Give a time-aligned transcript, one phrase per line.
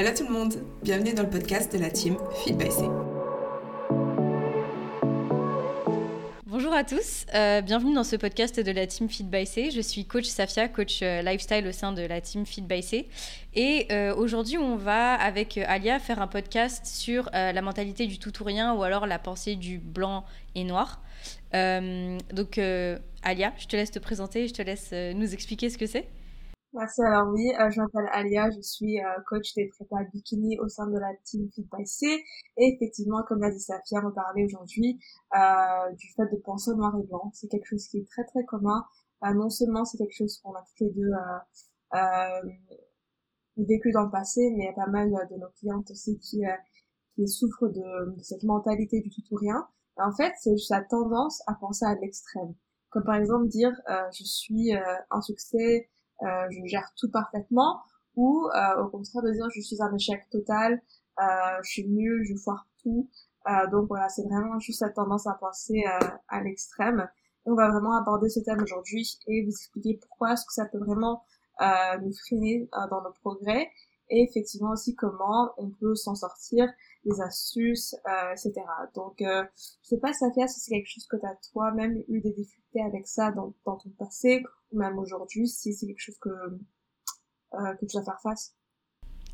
[0.00, 2.84] Hello tout le monde, bienvenue dans le podcast de la team Feed by C.
[6.46, 9.70] Bonjour à tous, euh, bienvenue dans ce podcast de la team Feed by C.
[9.70, 13.10] Je suis coach Safia, coach euh, lifestyle au sein de la team Feed by C.
[13.52, 18.32] Et euh, aujourd'hui, on va avec Alia faire un podcast sur la mentalité du tout
[18.40, 20.24] ou rien ou alors la pensée du blanc
[20.54, 21.02] et noir.
[21.52, 22.58] donc
[23.22, 26.08] Alia, je te laisse te présenter, je te laisse nous expliquer ce que c'est.
[26.72, 27.02] Merci.
[27.02, 30.86] Alors oui, euh, je m'appelle Alia, je suis euh, coach des prépas bikini au sein
[30.86, 32.06] de la team Fit by C.
[32.58, 35.00] Et effectivement, comme l'a dit Safia, on parlait aujourd'hui
[35.34, 37.32] euh, du fait de penser noir et blanc.
[37.34, 38.84] C'est quelque chose qui est très très commun.
[39.22, 41.10] non seulement c'est quelque chose qu'on a toutes les deux
[43.56, 46.42] vécu dans le passé, mais il y a pas mal de nos clientes aussi qui
[47.16, 49.66] qui souffrent de, cette mentalité du tout ou rien.
[49.96, 52.54] en fait, c'est juste la tendance à penser à l'extrême.
[52.90, 53.72] Comme par exemple dire
[54.12, 54.72] je suis
[55.10, 57.80] un succès euh, je gère tout parfaitement,
[58.16, 60.82] ou euh, au contraire de dire je suis un échec total,
[61.20, 61.24] euh,
[61.62, 63.08] je suis nulle, je foire tout.
[63.70, 65.84] donc voilà, c'est vraiment juste la tendance à penser
[66.28, 67.08] à l'extrême.
[67.46, 70.78] On va vraiment aborder ce thème aujourd'hui et vous expliquer pourquoi est-ce que ça peut
[70.78, 71.24] vraiment
[72.02, 73.70] nous freiner dans nos progrès
[74.10, 76.68] et effectivement aussi comment on peut s'en sortir,
[77.04, 78.52] les astuces, euh, etc.
[78.94, 82.20] Donc, euh, je sais pas, Safia, si c'est quelque chose que tu as toi-même eu
[82.20, 87.74] des difficultés avec ça dans, ton passé, même aujourd'hui, si c'est quelque chose que, euh,
[87.80, 88.54] tu dois faire face.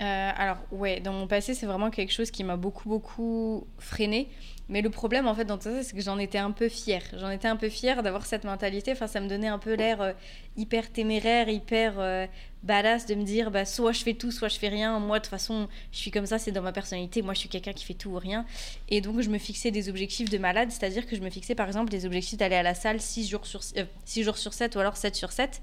[0.02, 4.28] Euh, alors ouais, dans mon passé, c'est vraiment quelque chose qui m'a beaucoup beaucoup freiné.
[4.68, 7.02] Mais le problème en fait dans tout ça, c'est que j'en étais un peu fière.
[7.14, 8.92] J'en étais un peu fière d'avoir cette mentalité.
[8.92, 10.12] Enfin, ça me donnait un peu l'air euh,
[10.56, 12.26] hyper téméraire, hyper euh,
[12.66, 14.98] badass de me dire bah soit je fais tout, soit je fais rien.
[14.98, 17.22] Moi de toute façon, je suis comme ça, c'est dans ma personnalité.
[17.22, 18.44] Moi, je suis quelqu'un qui fait tout ou rien.
[18.88, 21.66] Et donc je me fixais des objectifs de malade, c'est-à-dire que je me fixais par
[21.66, 24.80] exemple des objectifs d'aller à la salle 6 jours sur 6 jours sur 7 ou
[24.80, 25.62] alors 7 sur 7.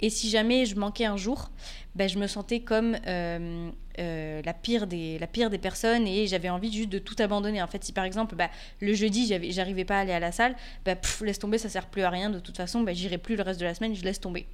[0.00, 1.50] Et si jamais je manquais un jour,
[1.94, 6.26] ben, je me sentais comme euh, euh, la, pire des, la pire des personnes et
[6.26, 7.60] j'avais envie juste de tout abandonner.
[7.62, 10.56] En fait, si par exemple, bah, le jeudi, j'arrivais pas à aller à la salle,
[10.84, 12.30] bah, laisse tomber, ça sert plus à rien.
[12.30, 14.46] De toute façon, bah, j'irai plus le reste de la semaine, je laisse tomber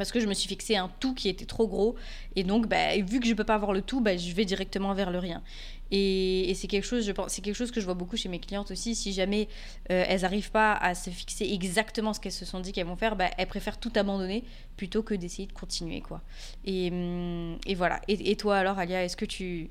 [0.00, 1.94] parce que je me suis fixé un tout qui était trop gros.
[2.34, 4.94] Et donc bah, vu que je peux pas avoir le tout bah, je vais directement
[4.94, 5.42] vers le rien.
[5.90, 8.38] Et, c'est quelque chose je pense c'est quelque chose que je vois beaucoup chez mes
[8.38, 8.94] clientes aussi.
[8.94, 9.46] Si jamais
[9.90, 12.96] euh, elles n'arrivent pas à se fixer exactement ce qu'elles se sont dit qu'elles vont
[12.96, 14.42] faire bah, elles préfèrent tout abandonner
[14.78, 16.22] plutôt que d'essayer de continuer quoi.
[16.64, 18.00] Et, hum, et voilà.
[18.08, 19.68] Et, toi alors Alia est-ce que tu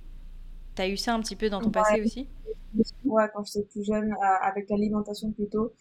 [0.78, 2.28] as eu ça un petit peu dans ton passé aussi?
[3.04, 5.74] Ouais quand j'étais plus jeune euh, avec l'alimentation plutôt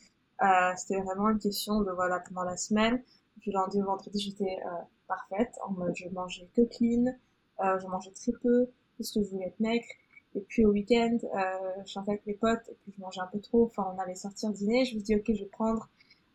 [0.42, 3.02] euh, c'était vraiment une question de voilà pendant la semaine
[3.38, 4.70] du lundi au vendredi, j'étais euh,
[5.06, 5.54] parfaite.
[5.66, 7.06] En mode, je mangeais que clean,
[7.60, 9.86] euh, je mangeais très peu, parce que je voulais être maigre.
[10.34, 13.26] Et puis au week-end, euh, je sortais avec mes potes, et puis je mangeais un
[13.26, 13.64] peu trop.
[13.64, 14.84] Enfin, on allait sortir dîner.
[14.84, 15.88] Je me dis, ok, je vais prendre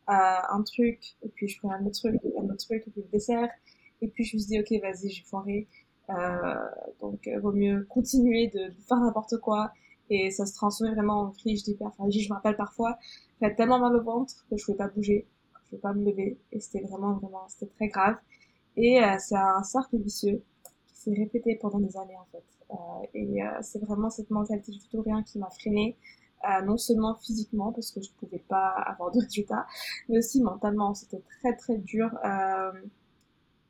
[0.10, 3.02] euh, un truc, et puis je prends un autre truc, un autre truc, et puis
[3.02, 3.50] le dessert.
[4.02, 5.68] Et puis je me dis, ok, vas-y, j'ai foiré.
[6.10, 6.56] Euh,
[7.00, 9.72] donc, euh, vaut mieux continuer de, faire n'importe quoi.
[10.10, 12.22] Et ça se transforme vraiment en crise d'hyperphagie.
[12.22, 12.98] Je me rappelle parfois,
[13.42, 15.26] j'avais tellement mal au ventre que je pouvais pas bouger
[15.78, 16.40] pas me lever.
[16.52, 18.16] Et c'était vraiment, vraiment, c'était très grave.
[18.76, 20.44] Et euh, c'est un cercle vicieux
[20.88, 22.44] qui s'est répété pendant des années, en fait.
[22.72, 25.98] Euh, et euh, c'est vraiment cette mentalité du tout rien qui m'a freinée.
[26.66, 29.66] non seulement physiquement, parce que je pouvais pas avoir de résultats,
[30.10, 30.94] mais aussi mentalement.
[30.94, 32.10] C'était très, très dur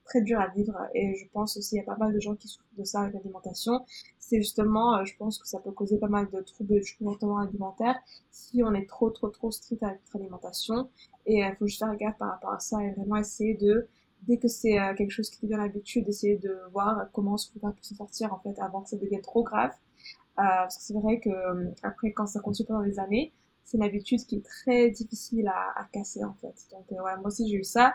[0.05, 2.35] très dur à vivre et je pense aussi il y a pas mal de gens
[2.35, 3.85] qui souffrent de ça avec l'alimentation.
[4.19, 7.95] C'est justement, je pense que ça peut causer pas mal de troubles du comportement alimentaire
[8.31, 10.89] si on est trop trop trop strict avec notre alimentation
[11.25, 13.87] et il faut juste faire gaffe par rapport à ça et vraiment essayer de,
[14.27, 17.77] dès que c'est euh, quelque chose qui devient l'habitude, d'essayer de voir comment on peut
[17.81, 19.71] s'en sortir en fait avant que ça devienne trop grave.
[20.39, 23.31] Euh, parce que c'est vrai que euh, après quand ça continue pendant des années,
[23.63, 26.55] c'est une habitude qui est très difficile à, à casser en fait.
[26.71, 27.93] Donc ouais, moi aussi j'ai eu ça.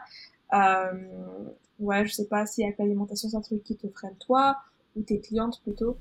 [0.53, 0.93] Euh,
[1.79, 4.57] ouais, je sais pas si l'alimentation c'est un truc qui te freine toi
[4.97, 5.97] ou tes clientes plutôt.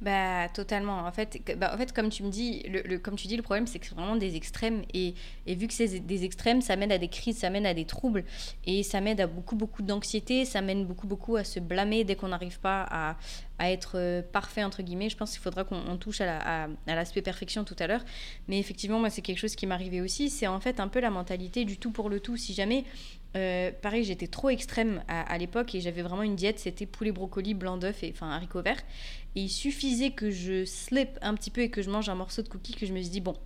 [0.00, 0.98] Bah totalement.
[0.98, 3.66] En fait, bah, en fait comme tu me dis, le, comme tu dis, le problème
[3.66, 5.14] c'est que c'est vraiment des extrêmes et,
[5.46, 7.84] et vu que c'est des extrêmes, ça mène à des crises, ça mène à des
[7.84, 8.22] troubles
[8.64, 12.14] et ça mène à beaucoup beaucoup d'anxiété, ça mène beaucoup beaucoup à se blâmer dès
[12.14, 13.16] qu'on n'arrive pas à,
[13.58, 15.08] à, être euh, parfait entre guillemets.
[15.08, 18.04] Je pense qu'il faudra qu'on touche à l'aspect perfection tout à l'heure,
[18.46, 20.30] mais effectivement moi c'est quelque chose qui m'arrivait aussi.
[20.30, 22.36] C'est en fait un peu la mentalité du tout pour le tout.
[22.36, 22.84] Si jamais
[23.36, 27.54] euh, pareil, j'étais trop extrême à, l'époque et j'avais vraiment une diète, c'était poulet, brocoli,
[27.54, 28.82] blanc d'œuf et enfin haricots verts.
[29.34, 32.42] Et il suffisait que je slip un petit peu et que je mange un morceau
[32.42, 33.36] de cookie que je me suis dit bon,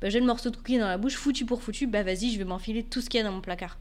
[0.00, 2.38] bah, j'ai le morceau de cookie dans la bouche, foutu pour foutu, bah vas-y, je
[2.38, 3.78] vais m'enfiler tout ce qu'il y a dans mon placard.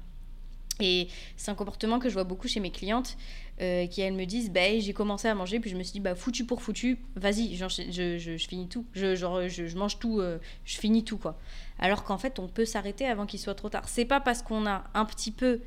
[0.79, 1.07] Et
[1.37, 3.17] c'est un comportement que je vois beaucoup chez mes clientes
[3.61, 5.99] euh, qui elles me disent bah, j'ai commencé à manger puis je me suis dit
[5.99, 8.85] bah foutu pour foutu vas-y je, finis tout.
[8.93, 11.37] Je, mange tout euh, je finis tout quoi.
[11.79, 13.87] Alors qu'en fait on peut s'arrêter avant qu'il soit trop tard.
[13.89, 15.61] C'est pas parce qu'on a un petit peu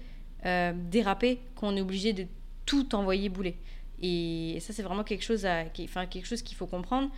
[0.46, 2.26] euh, dérapé qu'on est obligé de
[2.64, 3.56] tout envoyer bouler.
[4.00, 7.10] Et ça, c'est vraiment quelque chose, enfin, quelque chose qu'il faut comprendre.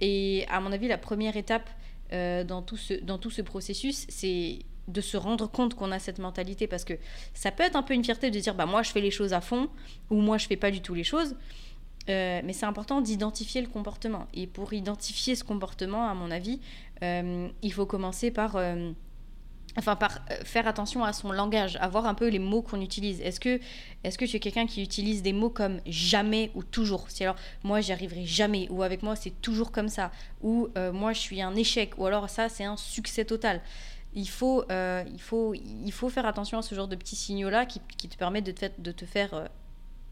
[0.00, 1.68] Et à mon avis, la première étape
[2.12, 4.60] euh, dans, tout ce, dans tout ce processus, c'est
[4.92, 6.94] de se rendre compte qu'on a cette mentalité parce que
[7.34, 9.32] ça peut être un peu une fierté de dire bah moi je fais les choses
[9.32, 9.68] à fond
[10.10, 11.36] ou moi je fais pas du tout les choses
[12.08, 16.60] euh, mais c'est important d'identifier le comportement et pour identifier ce comportement à mon avis
[17.02, 18.56] euh, il faut commencer par
[19.76, 22.80] enfin par euh, faire attention à son langage, à voir un peu les mots qu'on
[22.80, 23.20] utilise.
[23.20, 23.60] Est-ce que,
[24.04, 27.36] est que tu es quelqu'un qui utilise des mots comme jamais ou toujours Si alors
[27.62, 30.10] moi j'y arriverai jamais, ou avec moi c'est toujours comme ça,
[30.42, 33.60] ou euh, moi je suis un échec, ou alors ça c'est un succès total.
[34.14, 37.66] Il faut, euh, il, faut, il faut faire attention à ce genre de petits signaux-là
[37.66, 38.52] qui, qui, te permettent de
[38.92, 39.48] te, faire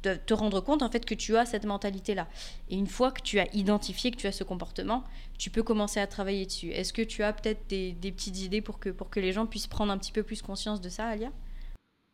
[0.03, 2.27] de te rendre compte en fait que tu as cette mentalité là
[2.71, 5.05] et une fois que tu as identifié que tu as ce comportement
[5.39, 6.69] tu peux commencer à travailler dessus.
[6.69, 9.47] Est-ce que tu as peut-être des, des, petites idées pour que pour que les gens
[9.47, 11.31] puissent prendre un petit peu plus conscience de ça Alia?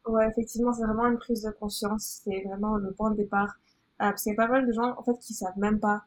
[0.06, 2.22] Ouais effectivement c'est vraiment une prise de conscience.
[2.24, 3.54] C'est vraiment le point de départ.
[4.02, 6.02] Euh, parce qu'il y a pas mal de gens en fait qui savent même pas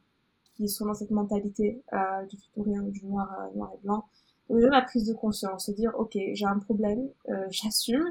[0.56, 3.84] qu'ils sont dans cette mentalité euh, du tout ou rien du noir euh, noir et
[3.84, 4.06] blanc
[4.56, 8.06] déjà la prise de conscience se dire ok j'ai un problème euh, j'assume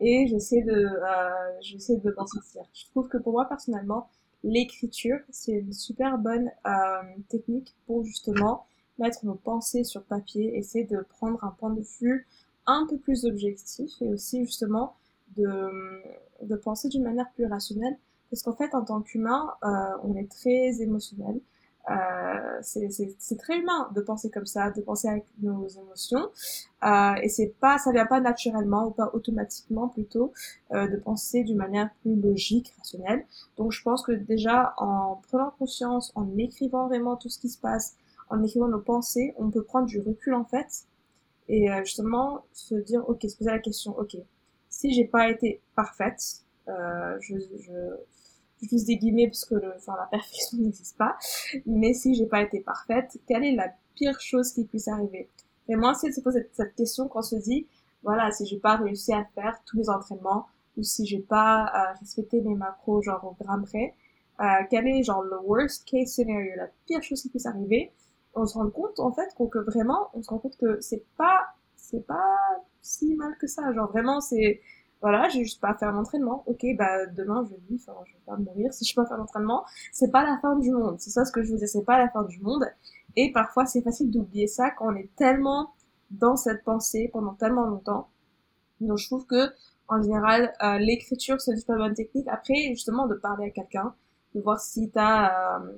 [0.00, 2.62] et j'essaie de euh, j'essaie de m'en sortir.
[2.72, 4.08] Je trouve que pour moi personnellement,
[4.44, 8.66] l'écriture c'est une super bonne euh, technique pour justement
[8.98, 12.26] mettre nos pensées sur papier, essayer de prendre un point de vue
[12.66, 14.94] un peu plus objectif et aussi justement
[15.36, 15.70] de
[16.42, 17.96] de penser d'une manière plus rationnelle
[18.30, 19.68] parce qu'en fait en tant qu'humain euh,
[20.04, 21.40] on est très émotionnel
[21.90, 26.30] euh, c'est très humain de penser comme ça, de penser avec nos émotions.
[26.84, 30.32] Euh, et c'est pas, ça vient pas naturellement ou pas automatiquement plutôt
[30.72, 33.24] euh, de penser d'une manière plus logique, rationnelle.
[33.56, 37.58] Donc je pense que déjà en prenant conscience, en écrivant vraiment tout ce qui se
[37.58, 37.96] passe,
[38.30, 40.86] en écrivant nos pensées, on peut prendre du recul en fait
[41.48, 44.16] et euh, justement se dire ok, se poser la question ok,
[44.68, 47.72] si j'ai pas été parfaite, euh, je, je
[48.60, 51.16] j'utilise des guillemets parce que le, enfin, la perfection n'existe pas.
[51.66, 55.28] Mais si j'ai pas été parfaite, quelle est la pire chose qui puisse arriver?
[55.68, 57.66] Et moi, c'est de se poser cette, question quand on se dit,
[58.02, 60.46] voilà, si j'ai pas réussi à faire tous les entraînements,
[60.76, 63.94] ou si j'ai pas euh, respecté mes macros genre au gramme près,
[64.40, 67.92] euh, quel est genre le worst case scenario, la pire chose qui puisse arriver?
[68.34, 71.40] On se rend compte en fait que vraiment, on se rend compte que c'est pas,
[71.74, 72.36] c'est pas
[72.80, 73.72] si mal que ça.
[73.72, 74.60] Genre vraiment, c'est
[75.00, 76.42] voilà, j'ai juste pas fait l'entraînement.
[76.46, 79.18] Ok, bah demain je vis, enfin je vais pas mourir si je peux pas faire
[79.18, 79.64] l'entraînement.
[79.92, 80.96] C'est pas la fin du monde.
[80.98, 82.64] C'est ça ce que je vous dis, c'est pas la fin du monde.
[83.16, 85.72] Et parfois c'est facile d'oublier ça quand on est tellement
[86.10, 88.08] dans cette pensée pendant tellement longtemps.
[88.80, 89.52] Donc je trouve que
[89.88, 92.26] en général euh, l'écriture c'est une super bonne technique.
[92.28, 93.94] Après justement de parler à quelqu'un,
[94.34, 95.72] de voir si t'as euh,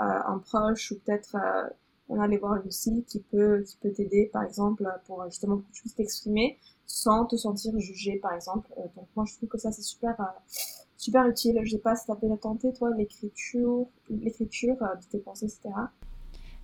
[0.00, 1.68] euh, un proche ou peut-être euh,
[2.08, 5.82] on aller voir psy qui peut qui peut t'aider par exemple pour justement que tu
[5.82, 8.72] puisses t'exprimer sans te sentir jugé, par exemple.
[8.78, 10.24] Euh, donc moi, je trouve que ça, c'est super, euh,
[10.96, 11.60] super utile.
[11.64, 15.46] Je sais pas si t'as fait la tenter, toi, l'écriture, l'écriture euh, de tes pensées,
[15.46, 15.74] etc.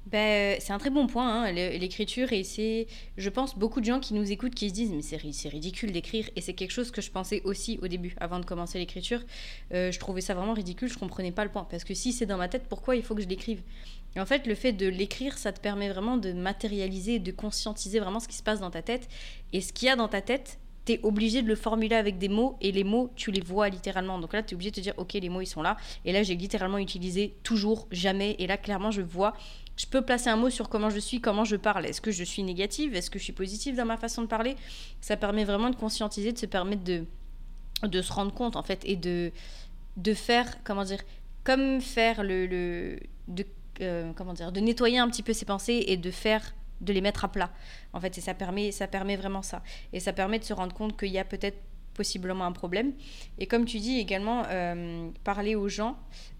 [0.07, 4.01] Ben, c'est un très bon point, hein, l'écriture, et c'est, je pense, beaucoup de gens
[4.01, 5.17] qui nous écoutent qui se disent, mais c'est,
[5.49, 8.79] ridicule d'écrire, et c'est quelque chose que je pensais aussi au début, avant de commencer
[8.79, 9.21] l'écriture.
[9.71, 12.37] je trouvais ça vraiment ridicule, je comprenais pas le point, parce que si c'est dans
[12.37, 13.63] ma tête, pourquoi il faut que je l'écrive?
[14.15, 17.99] Et en fait, le fait de l'écrire, ça te permet vraiment de matérialiser, de conscientiser
[17.99, 19.09] vraiment ce qui se passe dans ta tête.
[19.53, 22.19] Et ce qu'il y a dans ta tête, tu es obligé de le formuler avec
[22.19, 24.19] des mots et les mots, tu les vois littéralement.
[24.19, 25.77] Donc là, tu es obligé de te dire, ok, les mots, ils sont là.
[26.05, 28.37] Et là, j'ai littéralement utilisé toujours, jamais.
[28.39, 29.33] Et là, clairement, je vois,
[29.83, 31.87] je peux placer un mot sur comment je suis, comment je parle.
[31.87, 32.95] Est-ce que je suis négative?
[32.95, 34.55] Est-ce que je suis positive dans ma façon de parler?
[35.01, 37.05] Ça permet vraiment de conscientiser, de se permettre de,
[37.83, 39.33] de se rendre compte, en fait, et de,
[39.97, 41.01] de faire, comment dire,
[41.43, 42.47] comme faire le...
[42.47, 43.45] le de
[43.81, 47.01] euh, comment dire, de nettoyer un petit peu ses pensées et de faire de les
[47.01, 47.51] mettre à plat.
[47.93, 49.63] En fait, et ça permet, ça permet vraiment ça.
[49.93, 51.59] Et ça permet de se rendre compte qu'il y a peut-être
[51.95, 52.93] possiblement un problème.
[53.39, 55.97] Et comme tu dis également, euh, parler aux gens,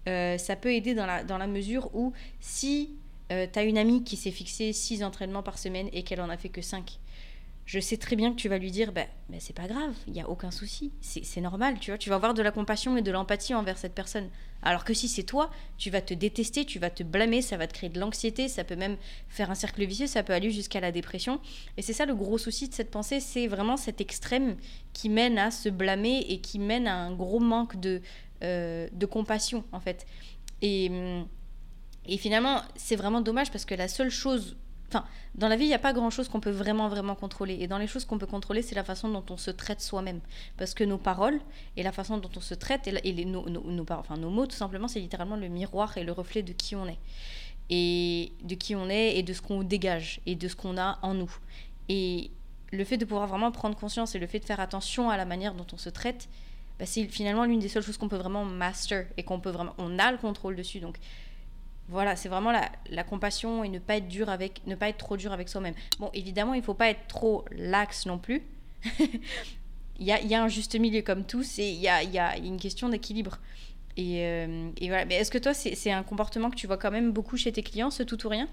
[0.07, 2.91] euh, ça peut aider dans la, dans la mesure où si
[3.29, 6.37] tu as une amie qui s'est fixée 6 entraînements par semaine et qu'elle en a
[6.37, 6.99] fait que 5,
[7.65, 9.07] je sais très bien que tu vas lui dire, ben,
[9.39, 12.33] c'est pas grave, il n'y a aucun souci, c'est normal, tu vois, tu vas avoir
[12.33, 14.29] de la compassion et de l'empathie envers cette personne.
[14.61, 17.67] Alors que si c'est toi, tu vas te détester, tu vas te blâmer, ça va
[17.67, 18.97] te créer de l'anxiété, ça peut même
[19.29, 21.39] faire un cercle vicieux, ça peut aller jusqu'à la dépression.
[21.77, 24.55] Et c'est ça le gros souci de cette pensée, c'est vraiment cet extrême
[24.91, 28.01] qui mène à se blâmer et qui mène à un gros manque de,
[28.43, 30.05] euh, de compassion, en fait.
[30.61, 30.89] Et,
[32.05, 34.55] et finalement, c'est vraiment dommage parce que la seule chose
[34.93, 37.57] Enfin, dans la vie, il n'y a pas grand-chose qu'on peut vraiment, vraiment contrôler.
[37.59, 40.19] Et dans les choses qu'on peut contrôler, c'est la façon dont on se traite soi-même.
[40.55, 41.39] Parce que nos paroles
[41.75, 45.47] et la façon dont on se traite, et, nos mots, tout simplement, c'est littéralement le
[45.47, 46.99] miroir et le reflet de qui on est.
[47.71, 50.99] Et de qui on est et de ce qu'on dégage et de ce qu'on a
[51.01, 51.35] en nous.
[51.89, 52.29] Et
[52.71, 55.25] le fait de pouvoir vraiment prendre conscience et le fait de faire attention à la
[55.25, 56.29] manière dont on se traite,
[56.77, 59.73] bah, c'est finalement l'une des seules choses qu'on peut vraiment master et qu'on peut vraiment,
[59.79, 60.79] on a le contrôle dessus.
[60.79, 60.99] Donc
[61.89, 64.97] voilà, c'est vraiment la, la, compassion et ne pas être dur avec, ne pas être
[64.97, 65.75] trop dur avec soi-même.
[65.99, 68.41] Bon, évidemment, il faut pas être trop lax non plus.
[68.99, 72.19] il, y a, y a un juste milieu comme tous et il y a, y
[72.19, 73.37] a une question d'équilibre.
[73.97, 75.05] Et, euh, voilà.
[75.05, 77.63] Mais est-ce que toi, c'est un comportement que tu vois quand même beaucoup chez tes
[77.63, 78.47] clients, ce tout ou rien?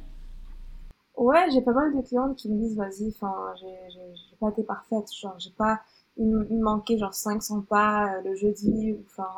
[1.16, 5.12] Ouais, j'ai pas mal de clientes qui me disent, vas-y, enfin, j'ai pas été parfaite,
[5.14, 5.80] genre, j'ai pas,
[6.16, 9.28] il, me manquait genre 500 pas euh, le jeudi, enfin,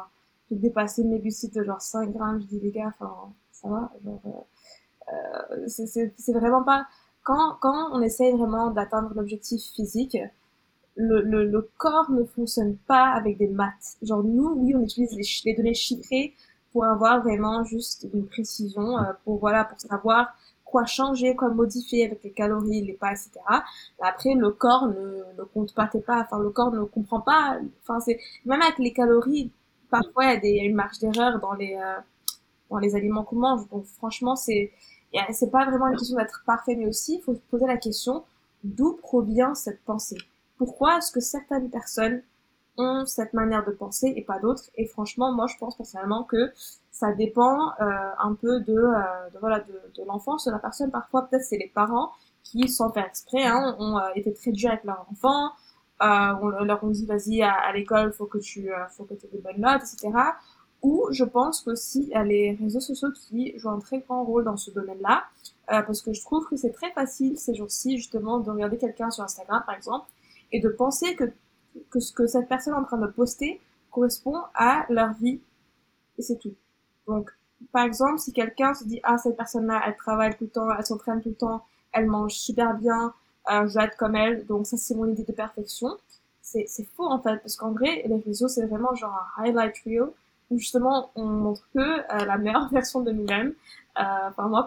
[0.48, 3.32] j'ai dépassé mes glucides de genre 5 grammes, je dis, les gars, enfin,
[3.62, 4.30] ça euh,
[5.12, 6.86] euh c'est vraiment pas,
[7.22, 10.16] quand, quand on essaye vraiment d'atteindre l'objectif physique,
[10.96, 13.96] le, le, le, corps ne fonctionne pas avec des maths.
[14.02, 16.34] Genre, nous, oui, on utilise les, les données chiffrées
[16.72, 22.06] pour avoir vraiment juste une précision, euh, pour, voilà, pour savoir quoi changer, quoi modifier
[22.06, 23.30] avec les calories, les pas, etc.
[24.00, 27.58] Après, le corps ne, ne compte pas tes pas, enfin, le corps ne comprend pas,
[27.82, 29.50] enfin, c'est, même avec les calories,
[29.90, 32.00] parfois, il y a, des, une marge d'erreur dans les, euh,
[32.78, 33.68] les aliments qu'on mange.
[33.70, 34.72] Donc, franchement, c'est,
[35.32, 38.24] c'est pas vraiment une question d'être parfait, mais aussi, il faut se poser la question,
[38.64, 40.18] d'où provient cette pensée?
[40.58, 42.22] Pourquoi est-ce que certaines personnes
[42.78, 44.64] ont cette manière de penser et pas d'autres?
[44.76, 46.52] Et franchement, moi, je pense personnellement que
[46.90, 47.84] ça dépend euh,
[48.20, 50.90] un peu de, euh, de voilà de, de l'enfance de la personne.
[50.90, 52.10] Parfois, peut-être c'est les parents
[52.44, 55.50] qui, sans faire exprès, hein, ont euh, été très durs avec leur enfant.
[56.02, 59.14] Euh, on leur ont dit vas-y à, à l'école, faut que tu euh, faut que
[59.14, 60.10] aies des bonnes notes, etc.
[60.82, 64.24] Ou je pense qu'aussi il y a les réseaux sociaux qui jouent un très grand
[64.24, 65.24] rôle dans ce domaine-là,
[65.68, 69.24] parce que je trouve que c'est très facile ces jours-ci justement de regarder quelqu'un sur
[69.24, 70.06] Instagram par exemple
[70.50, 71.32] et de penser que
[71.90, 73.60] que ce que cette personne est en train de poster
[73.90, 75.40] correspond à leur vie
[76.18, 76.54] et c'est tout.
[77.06, 77.30] Donc,
[77.72, 80.84] par exemple, si quelqu'un se dit ah cette personne-là, elle travaille tout le temps, elle
[80.84, 83.14] s'entraîne tout le temps, elle mange super bien,
[83.50, 85.88] euh, je vais être comme elle, donc ça c'est mon idée de perfection.
[86.42, 90.08] C'est faux en fait parce qu'en vrai les réseaux c'est vraiment genre un highlight reel
[90.58, 93.54] justement on montre que euh, la meilleure version de nous-mêmes.
[93.98, 94.66] Euh, enfin moi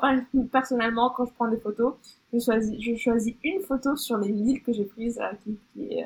[0.51, 1.96] personnellement quand je prends des photos,
[2.32, 5.94] je choisis je choisis une photo sur les mille que j'ai prises euh, qui, qui
[5.94, 6.06] est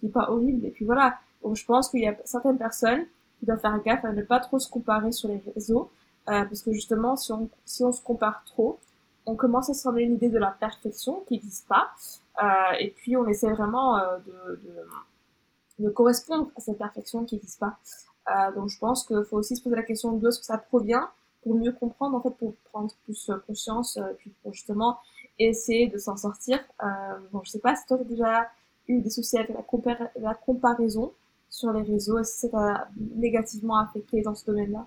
[0.00, 0.66] qui est pas horrible.
[0.66, 1.18] Et puis voilà.
[1.42, 3.06] Donc je pense qu'il y a certaines personnes
[3.38, 5.90] qui doivent faire gaffe à ne pas trop se comparer sur les réseaux,
[6.28, 8.78] euh, parce que justement, si on, si on se compare trop,
[9.26, 11.90] on commence à se former une idée de la perfection qui n'existe pas,
[12.42, 17.36] euh, et puis on essaie vraiment euh, de, de, de, correspondre à cette perfection qui
[17.36, 17.78] n'existe pas.
[18.28, 20.58] Euh, donc je pense qu'il faut aussi se poser la question d'où est-ce que ça
[20.58, 21.08] provient
[21.42, 24.98] pour mieux comprendre, en fait, pour prendre plus conscience, euh, puis pour justement
[25.38, 26.58] essayer de s'en sortir.
[26.82, 26.86] Euh,
[27.32, 28.48] bon, je sais pas si toi, as déjà
[28.88, 31.12] eu des soucis avec la, la comparaison
[31.48, 34.86] sur les réseaux Est-ce que ça t'a négativement affecté dans ce domaine-là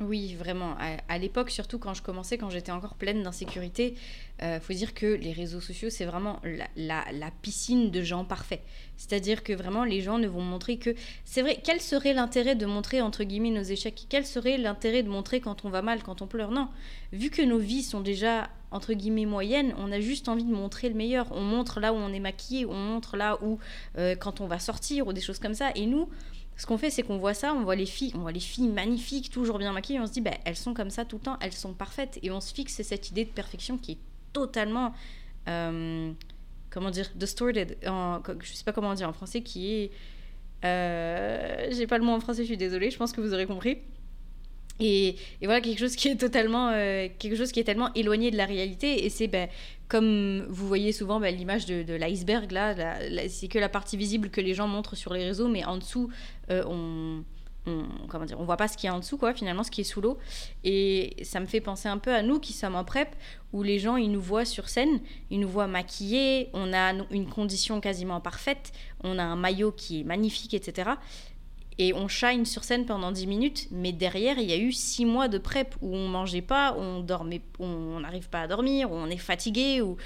[0.00, 0.76] oui, vraiment.
[1.08, 3.94] À, l'époque, surtout quand je commençais, quand j'étais encore pleine d'insécurité,
[4.40, 8.02] il euh, faut dire que les réseaux sociaux, c'est vraiment la, la, la, piscine de
[8.02, 8.62] gens parfaits.
[8.96, 10.94] C'est-à-dire que vraiment, les gens ne vont montrer que...
[11.26, 14.06] C'est vrai, quel serait l'intérêt de montrer, entre guillemets, nos échecs?
[14.08, 16.50] Quel serait l'intérêt de montrer quand on va mal, quand on pleure?
[16.50, 16.68] Non.
[17.12, 20.88] Vu que nos vies sont déjà, entre guillemets, moyennes, on a juste envie de montrer
[20.88, 21.26] le meilleur.
[21.32, 23.58] On montre là où on est maquillé, on montre là où,
[23.98, 25.72] euh, quand on va sortir, ou des choses comme ça.
[25.74, 26.08] Et nous
[26.60, 28.68] ce qu'on fait, c'est qu'on voit ça, on voit les filles, on voit les filles
[28.68, 31.38] magnifiques, toujours bien maquillées, on se dit, bah, elles sont comme ça tout le temps,
[31.40, 33.98] elles sont parfaites, et on se fixe cette idée de perfection qui est
[34.34, 34.92] totalement,
[35.48, 36.12] euh,
[36.68, 39.90] comment dire, distorted, en, je sais pas comment dire en français, qui est,
[40.66, 43.46] euh, j'ai pas le mot en français, je suis désolée, je pense que vous aurez
[43.46, 43.78] compris.
[44.80, 48.36] Et, voilà quelque chose qui est totalement euh, quelque chose qui est tellement éloigné de
[48.36, 49.04] la réalité.
[49.04, 49.48] Et c'est ben,
[49.88, 52.74] comme vous voyez souvent ben, l'image de, de l'iceberg là,
[53.28, 56.10] c'est que la partie visible que les gens montrent sur les réseaux mais en dessous
[56.50, 57.24] euh, on,
[57.66, 59.70] on comment dire on voit pas ce qu'il y a en dessous quoi finalement ce
[59.70, 60.18] qui est sous l'eau.
[60.64, 63.14] Et ça me fait penser un peu à nous qui sommes en prep
[63.52, 67.28] où les gens ils nous voient sur scène ils nous voient maquillés on a une
[67.28, 68.72] condition quasiment parfaite
[69.02, 70.90] on a un maillot qui est magnifique etc
[71.80, 75.06] et on shine sur scène pendant 10 minutes, mais derrière, il y a eu 6
[75.06, 79.06] mois de prep où on mangeait pas, on dormait, on n'arrive pas à dormir, on
[79.06, 79.96] est fatigué, où,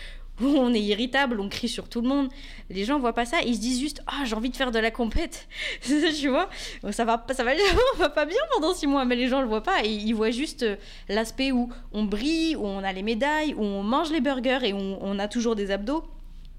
[0.40, 2.28] on est irritable, on crie sur tout le monde.
[2.70, 4.78] Les gens voient pas ça, ils se disent juste ah j'ai envie de faire de
[4.78, 5.48] la compète,
[5.82, 6.48] tu vois?
[6.92, 7.52] Ça va, ça va,
[7.94, 10.30] on va pas bien pendant 6 mois, mais les gens le voient pas ils voient
[10.30, 10.76] juste euh,
[11.08, 14.72] l'aspect où on brille, où on a les médailles, où on mange les burgers et
[14.72, 16.04] où on a toujours des abdos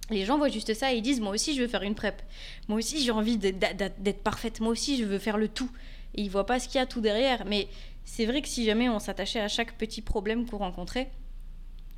[0.09, 2.21] les gens voient juste ça et ils disent moi aussi je veux faire une prep.
[2.67, 4.59] Moi aussi j'ai envie d'être parfaite.
[4.59, 5.69] Moi aussi je veux faire le tout.
[6.13, 7.45] Et ils voient pas ce qu'il y a tout derrière.
[7.45, 7.67] Mais
[8.03, 11.09] c'est vrai que si jamais on s'attachait à chaque petit problème qu'on rencontrait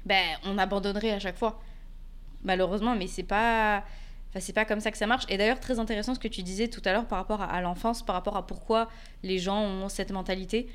[0.06, 1.62] ben on abandonnerait à chaque fois.
[2.44, 3.84] Malheureusement mais c'est pas
[4.40, 5.26] c'est pas comme ça que ça marche.
[5.30, 8.06] Et d'ailleurs très intéressant ce que tu disais tout à l'heure par rapport à l'enfance
[8.06, 8.88] par rapport à pourquoi
[9.24, 10.70] les gens ont cette mentalité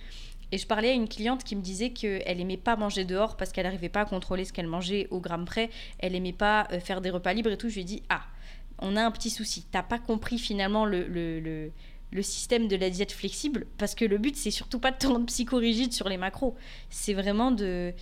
[0.53, 3.53] et je parlais à une cliente qui me disait qu'elle aimait pas manger dehors parce
[3.53, 5.71] qu'elle n'arrivait pas à contrôler ce qu'elle mangeait au gramme près.
[5.99, 7.71] Elle aimait pas euh, faire des repas libres et tout.
[7.71, 8.23] Je lui ai dit Ah,
[8.79, 9.65] on a un petit souci.
[9.71, 11.73] T'as pas compris finalement le, le, le,
[12.11, 15.07] le système de la diète flexible, parce que le but, c'est surtout pas de te
[15.07, 16.55] rendre psychorigide sur les macros.
[16.91, 17.95] C'est vraiment de.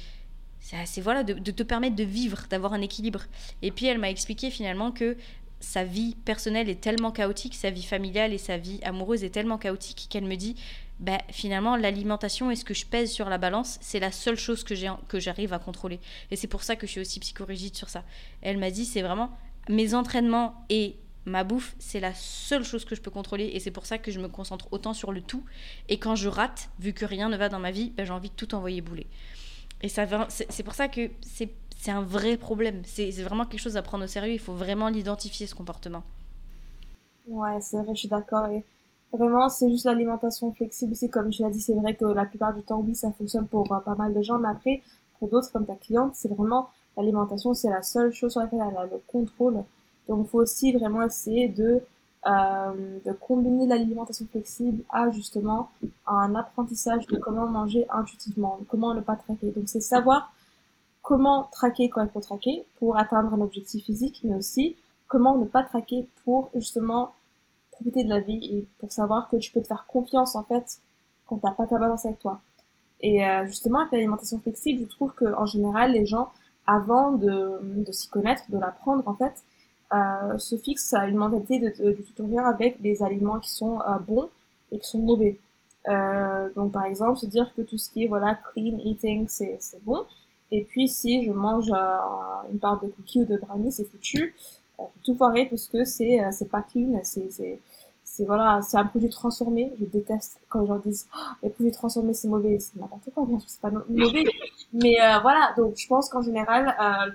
[0.60, 3.22] C'est voilà, de, de, te permettre de vivre, d'avoir un équilibre.
[3.62, 5.16] Et puis elle m'a expliqué finalement que
[5.60, 9.56] sa vie personnelle est tellement chaotique, sa vie familiale et sa vie amoureuse est tellement
[9.56, 10.56] chaotique qu'elle me dit
[11.00, 14.64] bah, finalement, l'alimentation et ce que je pèse sur la balance, c'est la seule chose
[14.64, 14.74] que,
[15.06, 15.98] que j'arrive à contrôler.
[16.30, 18.04] Et c'est pour ça que je suis aussi psychorigide sur ça.
[18.42, 19.30] Elle m'a dit, c'est vraiment
[19.68, 23.50] mes entraînements et ma bouffe, c'est la seule chose que je peux contrôler.
[23.54, 25.42] Et c'est pour ça que je me concentre autant sur le tout.
[25.88, 28.30] Et quand je rate, vu que rien ne va dans ma vie, bah, j'ai envie
[28.30, 29.06] de tout envoyer bouler.
[29.82, 32.82] Et ça, c'est pour ça que c'est un vrai problème.
[32.84, 34.34] C'est vraiment quelque chose à prendre au sérieux.
[34.34, 36.02] Il faut vraiment l'identifier, ce comportement.
[37.26, 38.48] Ouais, c'est vrai, je suis d'accord.
[39.12, 40.94] Vraiment, c'est juste l'alimentation flexible.
[40.94, 43.46] C'est comme tu l'as dit, c'est vrai que la plupart du temps, oui, ça fonctionne
[43.46, 44.82] pour euh, pas mal de gens, mais après,
[45.18, 48.76] pour d'autres, comme ta cliente, c'est vraiment l'alimentation, c'est la seule chose sur laquelle elle
[48.76, 49.64] a le contrôle.
[50.08, 51.80] Donc, il faut aussi vraiment essayer de,
[52.26, 55.70] euh, de combiner l'alimentation flexible à justement
[56.06, 59.50] un apprentissage de comment manger intuitivement, comment ne pas traquer.
[59.50, 60.32] Donc, c'est savoir
[61.02, 64.76] comment traquer quand il faut traquer pour atteindre un objectif physique, mais aussi
[65.08, 67.12] comment ne pas traquer pour justement
[67.84, 70.78] de la vie et pour savoir que tu peux te faire confiance en fait
[71.26, 72.40] quand t'as pas ta balance avec toi.
[73.00, 76.30] Et euh, justement avec l'alimentation flexible, je trouve que en général les gens
[76.66, 79.42] avant de, de s'y connaître, de l'apprendre en fait,
[79.92, 83.98] euh, se fixent à une mentalité de, du tutoriel avec des aliments qui sont euh,
[83.98, 84.28] bons
[84.70, 85.36] et qui sont mauvais.
[85.88, 89.56] Euh, donc par exemple se dire que tout ce qui est voilà clean eating c'est
[89.60, 90.04] c'est bon
[90.50, 91.72] et puis si je mange
[92.52, 94.34] une part de cookies ou de brownie c'est foutu
[95.02, 97.58] tout foiré parce que c'est c'est pas clean c'est
[98.12, 99.72] c'est voilà, c'est un produit transformé.
[99.80, 103.24] Je déteste quand les gens disent oh, les produits transformés c'est mauvais, c'est n'importe quoi,
[103.24, 104.24] bien sûr c'est pas mauvais.
[104.72, 107.12] Mais euh, voilà, donc je pense qu'en général, euh,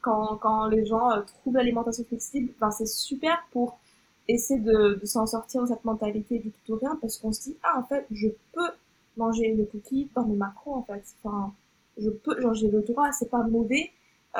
[0.00, 3.78] quand, quand les gens euh, trouvent l'alimentation flexible, ben c'est super pour
[4.26, 7.42] essayer de, de s'en sortir de cette mentalité du tout ou rien, parce qu'on se
[7.42, 8.70] dit ah en fait je peux
[9.18, 11.04] manger le cookie dans mes macros en fait.
[11.22, 11.52] Enfin,
[11.98, 13.90] je peux, genre j'ai le droit, c'est pas mauvais.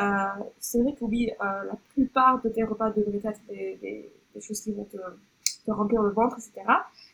[0.00, 4.10] Euh, c'est vrai que oui, euh, la plupart de tes repas devraient être des, des,
[4.34, 4.96] des choses qui vont te
[5.72, 6.66] remplir le ventre, etc.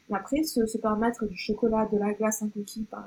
[0.08, 3.04] Mais après, se, se permettre du chocolat, de la glace, un cookie par,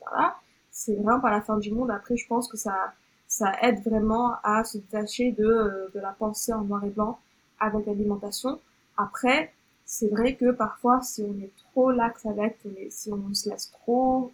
[0.00, 0.36] par là,
[0.70, 1.90] c'est vraiment pas la fin du monde.
[1.90, 2.92] Après, je pense que ça,
[3.26, 7.18] ça aide vraiment à se détacher de, euh, de la pensée en noir et blanc
[7.60, 8.60] avec l'alimentation.
[8.96, 9.52] Après,
[9.84, 12.58] c'est vrai que parfois, si on est trop lax avec,
[12.90, 14.32] si on se laisse trop,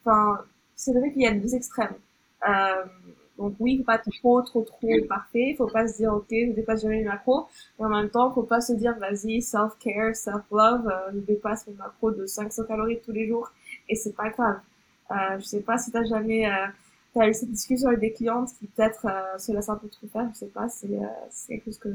[0.00, 0.40] enfin,
[0.74, 1.94] c'est vrai qu'il y a deux extrêmes.
[2.48, 2.84] Euh,
[3.40, 5.50] donc oui, il faut pas être trop, trop, trop parfait.
[5.52, 7.46] Il faut pas se dire, ok, je dépasse jamais les macros.
[7.78, 11.72] Mais en même temps, faut pas se dire, vas-y, self-care, self-love, euh, je dépasse mes
[11.74, 13.50] macros de 500 calories tous les jours.
[13.88, 14.60] Et c'est pas grave.
[15.10, 16.66] Euh, je sais pas si t'as jamais, euh,
[17.14, 20.06] t'as eu cette discussion avec des clientes qui peut-être euh, se laissent un peu trop
[20.08, 20.28] faire.
[20.34, 21.88] Je sais pas, c'est, euh, c'est quelque chose que,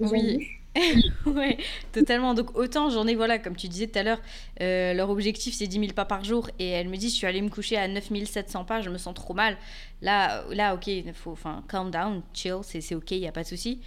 [0.00, 0.48] oui.
[1.26, 1.58] ouais,
[1.92, 2.34] totalement.
[2.34, 4.20] Donc autant j'en ai, voilà, comme tu disais tout à l'heure,
[4.60, 7.26] euh, leur objectif c'est 10 000 pas par jour et elle me dit je suis
[7.26, 9.58] allée me coucher à 9 700 pas, je me sens trop mal.
[10.00, 13.48] Là, là ok, faut, enfin, calm down, chill, c'est ok, il n'y a pas de
[13.48, 13.80] souci.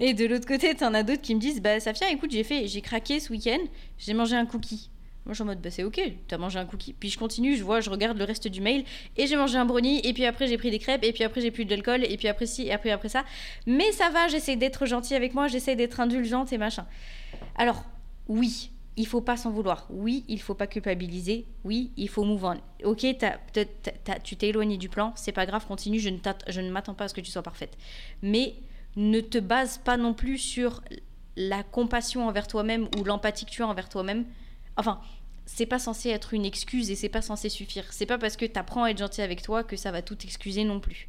[0.00, 2.66] Et de l'autre côté, t'en as d'autres qui me disent, bah Safia, écoute, j'ai fait,
[2.66, 3.60] j'ai craqué ce week-end,
[3.98, 4.90] j'ai mangé un cookie.
[5.24, 6.94] Moi, je suis en mode, bah, c'est ok, t'as mangé un cookie.
[6.94, 8.84] Puis je continue, je vois, je regarde le reste du mail,
[9.16, 11.40] et j'ai mangé un brownie, et puis après j'ai pris des crêpes, et puis après
[11.40, 13.24] j'ai plus d'alcool, et puis après ci, et après après ça.
[13.66, 16.86] Mais ça va, j'essaie d'être gentille avec moi, j'essaie d'être indulgente et machin.
[17.56, 17.84] Alors,
[18.26, 19.86] oui, il faut pas s'en vouloir.
[19.90, 21.46] Oui, il faut pas culpabiliser.
[21.64, 22.60] Oui, il faut move on.
[22.84, 23.06] Ok,
[24.24, 27.04] tu t'es éloigné du plan, c'est pas grave, continue, je ne, je ne m'attends pas
[27.04, 27.78] à ce que tu sois parfaite.
[28.22, 28.54] Mais
[28.96, 30.82] ne te base pas non plus sur
[31.36, 34.26] la compassion envers toi-même ou l'empathie que tu as envers toi-même
[34.76, 35.00] Enfin,
[35.46, 37.84] c'est pas censé être une excuse et c'est pas censé suffire.
[37.90, 40.64] C'est pas parce que t'apprends à être gentil avec toi que ça va tout excuser
[40.64, 41.08] non plus.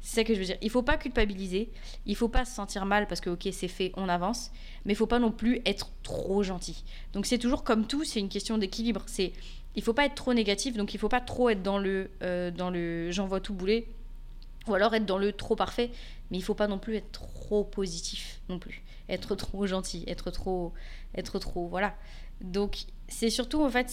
[0.00, 0.58] C'est ça que je veux dire.
[0.60, 1.70] Il faut pas culpabiliser,
[2.06, 4.50] il faut pas se sentir mal parce que ok c'est fait, on avance,
[4.84, 6.84] mais il faut pas non plus être trop gentil.
[7.12, 9.02] Donc c'est toujours comme tout, c'est une question d'équilibre.
[9.06, 9.32] C'est
[9.76, 12.50] il faut pas être trop négatif, donc il faut pas trop être dans le euh,
[12.50, 13.86] dans le j'envoie tout bouler,
[14.66, 15.90] ou alors être dans le trop parfait,
[16.30, 20.32] mais il faut pas non plus être trop positif non plus, être trop gentil, être
[20.32, 20.72] trop
[21.14, 21.94] être trop voilà.
[22.40, 23.88] Donc c'est surtout en fait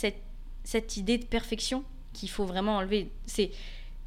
[0.64, 3.12] cette, idée de perfection qu'il faut vraiment enlever.
[3.26, 3.52] C'est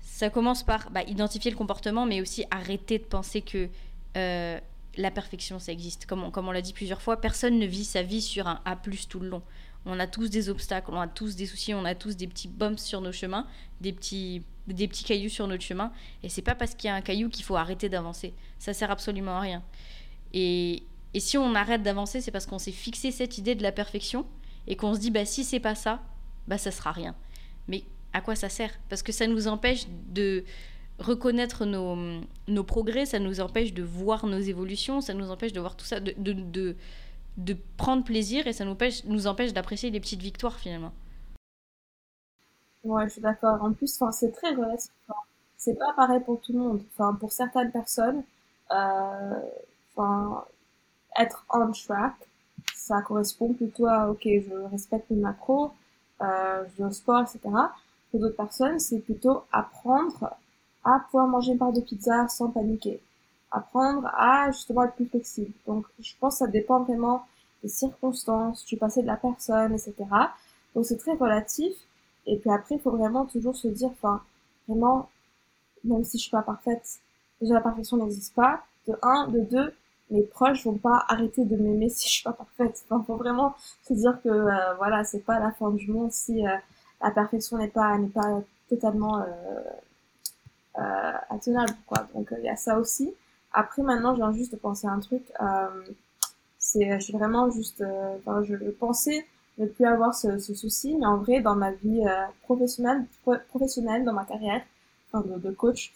[0.01, 3.69] ça commence par bah, identifier le comportement, mais aussi arrêter de penser que
[4.17, 4.59] euh,
[4.97, 6.07] la perfection, ça existe.
[6.07, 8.61] Comme on, comme on l'a dit plusieurs fois, personne ne vit sa vie sur un
[8.65, 9.43] A tout le long.
[9.85, 12.49] On a tous des obstacles, on a tous des soucis, on a tous des petits
[12.49, 13.47] bumps sur nos chemins,
[13.81, 15.93] des petits, des petits cailloux sur notre chemin.
[16.23, 18.33] Et c'est pas parce qu'il y a un caillou qu'il faut arrêter d'avancer.
[18.59, 19.63] Ça sert absolument à rien.
[20.33, 23.73] Et, et si on arrête d'avancer, c'est parce qu'on s'est fixé cette idée de la
[23.73, 24.25] perfection
[24.67, 26.01] et qu'on se dit bah si c'est pas ça,
[26.49, 27.15] bah ça sera rien.
[27.69, 28.73] Mais à quoi ça sert?
[28.89, 30.45] Parce que ça nous empêche de
[30.99, 35.61] reconnaître nos, nos, progrès, ça nous empêche de voir nos évolutions, ça nous empêche de
[35.61, 36.77] voir tout ça, de, de,
[37.37, 40.93] de prendre plaisir et ça nous, empêche, nous empêche d'apprécier les petites victoires finalement.
[42.85, 43.63] Ouais, je suis d'accord.
[43.63, 44.91] En plus, c'est très relatif.
[45.57, 46.83] c'est pas pareil pour tout le monde.
[46.93, 48.25] Enfin, pour certaines personnes,
[48.73, 49.41] euh,
[51.19, 52.15] être on track,
[52.87, 55.71] ça correspond plutôt à, ok, je respecte mes macros,
[56.21, 57.41] euh, je vais au sport, etc.
[58.11, 60.35] Pour d'autres personnes, c'est plutôt apprendre
[60.85, 63.01] à pouvoir manger une part de pizza sans paniquer.
[63.53, 65.53] Apprendre à justement être plus flexible.
[65.67, 67.25] Donc, je pense que ça dépend vraiment
[67.63, 69.95] des circonstances, du passé de la personne, etc.
[70.75, 71.75] Donc, c'est très relatif.
[72.27, 74.23] Et puis après, il faut vraiment toujours se dire, enfin,
[74.67, 75.09] vraiment,
[75.85, 76.99] même si je suis pas parfaite,
[77.41, 78.65] déjà la perfection n'existe pas.
[78.89, 79.73] De un, de deux,
[80.13, 82.85] mes proches vont pas arrêter de m'aimer si je suis pas parfaite.
[82.89, 83.55] Enfin, faut vraiment
[83.89, 86.51] se dire que euh, voilà, c'est pas la fin du monde si euh,
[87.01, 89.25] la perfection n'est pas n'est pas totalement euh,
[90.79, 92.07] euh, intenable quoi.
[92.15, 93.15] Donc il y a ça aussi.
[93.53, 95.25] Après maintenant, je viens juste de penser à un truc.
[96.59, 97.83] c'est je vraiment juste,
[98.19, 99.27] enfin, je pensais
[99.59, 102.03] ne plus avoir ce, souci, mais en vrai, dans ma vie
[102.45, 103.05] professionnelle,
[103.51, 104.63] professionnelle, dans ma carrière,
[105.13, 105.93] enfin, de, de coach,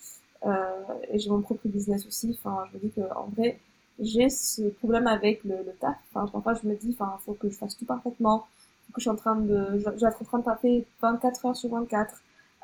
[1.10, 2.38] et j'ai mon propre business aussi.
[2.38, 3.58] Enfin, je me dis que en vrai,
[4.00, 5.96] j'ai ce problème avec le, le taf.
[6.14, 8.46] Enfin, parfois, je me dis, enfin, faut que je fasse tout parfaitement.
[8.86, 11.46] Faut que je suis en train de, je, vais être en train de taper 24
[11.46, 12.14] heures sur 24.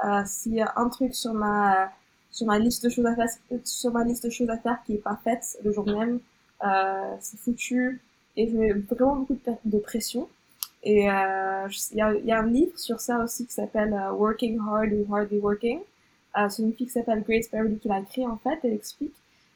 [0.04, 1.90] Euh, s'il y a un truc sur ma,
[2.30, 3.28] sur ma liste de choses à faire,
[3.64, 6.20] sur ma liste de choses à faire qui est pas faite le jour même,
[6.64, 8.00] euh, c'est foutu.
[8.36, 10.28] Et j'ai vraiment beaucoup de, de pression.
[10.82, 14.12] Et euh, il y, a, y, a, un livre sur ça aussi qui s'appelle euh,
[14.12, 15.80] Working Hard ou Hardly Working.
[16.36, 18.58] Euh, c'est une fille qui s'appelle Grace Beverly qui l'a écrit en fait.
[18.64, 19.14] Elle explique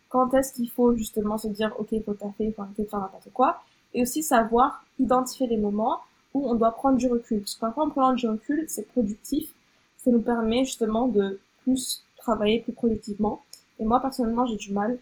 [0.09, 3.01] quand est-ce qu'il faut justement se dire ok faut taffer, il faut arrêter de faire
[3.01, 3.63] n'importe quoi,
[3.95, 6.01] et aussi savoir identifier les moments
[6.35, 7.41] où on doit prendre du recul.
[7.41, 9.51] Parce que parfois en prenant du recul, c'est productif,
[9.99, 13.43] ça nous permet justement de plus travailler plus productivement.
[13.79, 14.99] Et moi personnellement j'ai du mal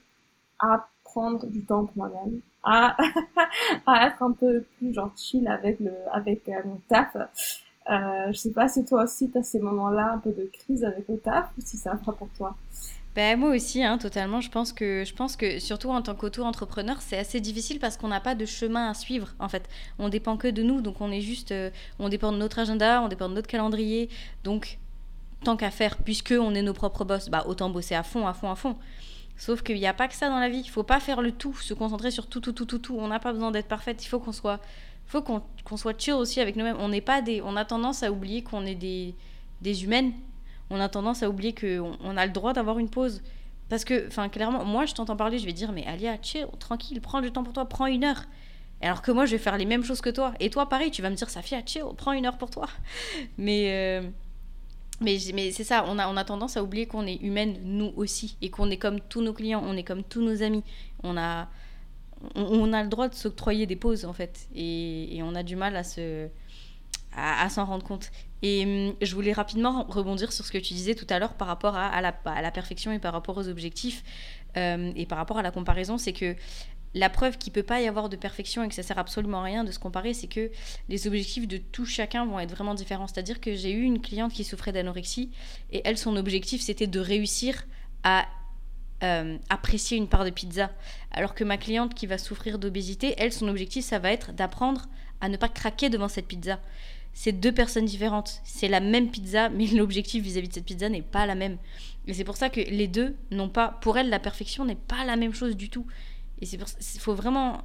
[0.59, 2.97] à prendre du temps pour moi-même, à,
[3.87, 7.17] à être un peu plus genre chill avec le avec euh, mon taf.
[7.17, 10.85] Euh, je sais pas si toi aussi tu as ces moments-là un peu de crise
[10.85, 12.57] avec le taf ou si ça va pour toi.
[13.15, 14.41] Ben, moi aussi, hein, totalement.
[14.41, 18.09] Je pense que, je pense que surtout en tant qu'auto-entrepreneur, c'est assez difficile parce qu'on
[18.09, 19.35] n'a pas de chemin à suivre.
[19.39, 19.69] En fait,
[20.01, 23.03] on dépend que de nous, donc on est juste, euh, on dépend de notre agenda,
[23.03, 24.09] on dépend de notre calendrier.
[24.43, 24.79] Donc,
[25.45, 28.35] tant qu'à faire, puisque on est nos propres boss, bah autant bosser à fond, à
[28.35, 28.77] fond, à fond.
[29.37, 30.63] Sauf qu'il n'y a pas que ça dans la vie.
[30.65, 32.97] Il faut pas faire le tout, se concentrer sur tout, tout, tout, tout, tout.
[32.99, 34.05] On n'a pas besoin d'être parfaite.
[34.05, 34.61] Il faut qu'on soit,
[35.07, 36.77] faut qu'on soit chill aussi avec nous-mêmes.
[36.81, 39.15] On n'est pas des, on a tendance à oublier qu'on est des,
[39.61, 40.13] des humaines
[40.75, 43.23] on a tendance à oublier qu'on on a le droit d'avoir une pause.
[43.69, 47.01] Parce que, enfin, clairement, moi, je t'entends parler, je vais dire, mais Alia, chill, tranquille,
[47.01, 48.25] prends du temps pour toi, prends une heure.
[48.81, 50.35] Alors que moi, je vais faire les mêmes choses que toi.
[50.41, 52.69] Et toi, pareil, tu vas me dire, Safia, chill, prends une heure pour toi.
[53.39, 54.03] Mais, euh,
[55.01, 57.93] mais, mais c'est ça, on a, on a tendance à oublier qu'on est humaine, nous
[57.97, 60.63] aussi, et qu'on est comme tous nos clients, on est comme tous nos amis.
[61.03, 61.49] On a,
[62.37, 64.49] on, a le droit de s'octroyer des pauses, en fait.
[64.55, 66.29] Et, et on a du mal à se
[67.17, 68.11] à, s'en rendre compte.
[68.47, 71.49] Et hum, je voulais rapidement rebondir sur ce que tu disais tout à l'heure par
[71.49, 74.05] rapport à, la, perfection et par rapport aux objectifs
[74.59, 76.37] euh, et par rapport à la comparaison, c'est que
[76.93, 79.45] la preuve qu'il peut pas y avoir de perfection et que ça sert absolument à
[79.45, 80.51] rien de se comparer, c'est que
[80.91, 83.07] les objectifs de tout chacun vont être vraiment différents.
[83.07, 85.31] C'est-à-dire que j'ai eu une cliente qui souffrait d'anorexie
[85.73, 87.65] et elle, son objectif, c'était de réussir
[88.03, 88.27] à
[89.03, 90.71] euh, apprécier une part de pizza.
[91.13, 94.83] Alors que ma cliente qui va souffrir d'obésité, elle, son objectif, ça va être d'apprendre
[95.23, 96.61] à ne pas craquer devant cette pizza
[97.15, 98.41] c'est deux personnes différentes.
[98.45, 101.57] C'est la même pizza, mais l'objectif vis-à-vis de cette pizza n'est pas la même.
[102.07, 103.79] Et c'est pour ça que les deux n'ont pas.
[103.81, 105.87] Pour elle, la perfection n'est pas la même chose du tout.
[106.41, 106.77] Et c'est pour ça.
[106.99, 107.63] Faut vraiment.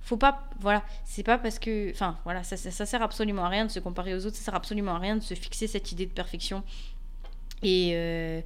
[0.00, 0.50] Faut pas.
[0.60, 0.84] Voilà.
[1.04, 1.90] C'est pas parce que.
[1.90, 2.42] Enfin, voilà.
[2.42, 4.36] Ça, ça, sert absolument à rien de se comparer aux autres.
[4.36, 6.64] Ça sert absolument à rien de se fixer cette idée de perfection.
[7.62, 7.92] Et.
[7.94, 8.40] Euh,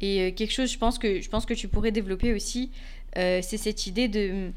[0.00, 2.70] et euh, quelque chose, je pense que, je pense que tu pourrais développer aussi,
[3.16, 4.50] euh, c'est cette idée de,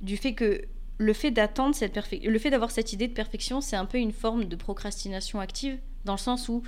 [0.00, 0.62] du fait que
[0.98, 3.98] le fait d'attendre cette perfection, le fait d'avoir cette idée de perfection, c'est un peu
[3.98, 6.62] une forme de procrastination active, dans le sens où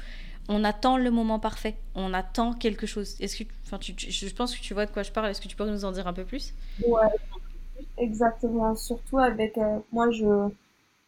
[0.49, 3.17] on attend le moment parfait, on attend quelque chose.
[3.21, 5.29] Est-ce que, enfin, je pense que tu vois de quoi je parle.
[5.29, 6.55] Est-ce que tu pourrais nous en dire un peu plus?
[6.87, 7.07] Ouais,
[7.99, 8.75] exactement.
[8.75, 10.49] Surtout avec euh, moi, je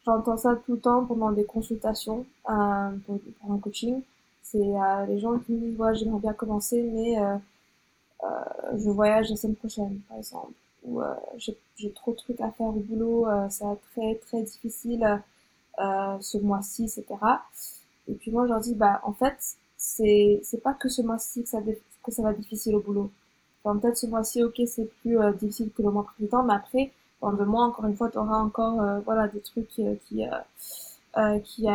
[0.04, 3.18] j'entends ça tout le temps pendant des consultations euh, pour,
[3.50, 4.02] un coaching.
[4.42, 7.16] C'est euh, les gens qui me disent j'aimerais bien commencer, mais
[8.76, 11.14] je voyage la semaine prochaine, par exemple où euh,
[11.76, 15.22] j'ai trop de trucs à faire au boulot, euh, ça très très difficile
[15.78, 17.04] euh, ce mois-ci, etc.
[18.08, 19.36] Et puis moi je leur dis bah en fait
[19.76, 21.60] c'est c'est pas que ce mois-ci que ça
[22.02, 23.10] que ça va difficile au boulot.
[23.64, 27.32] Enfin, peut-être ce mois-ci ok c'est plus difficile que le mois précédent, mais après dans
[27.32, 30.24] deux mois encore une fois tu auras encore voilà des trucs qui qui
[31.44, 31.66] qui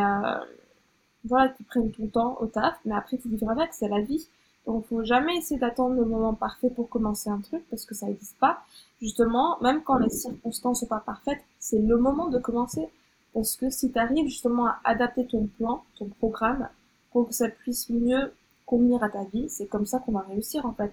[1.24, 4.28] voilà qui prennent le temps au taf, mais après tu vivras avec, c'est la vie.
[4.66, 8.06] Donc, faut jamais essayer d'attendre le moment parfait pour commencer un truc parce que ça
[8.06, 8.58] n'existe pas.
[9.00, 12.88] Justement, même quand les circonstances sont pas parfaites, c'est le moment de commencer.
[13.32, 16.68] Parce que si tu arrives justement à adapter ton plan, ton programme,
[17.12, 18.32] pour que ça puisse mieux
[18.66, 20.92] convenir à ta vie, c'est comme ça qu'on va réussir en fait.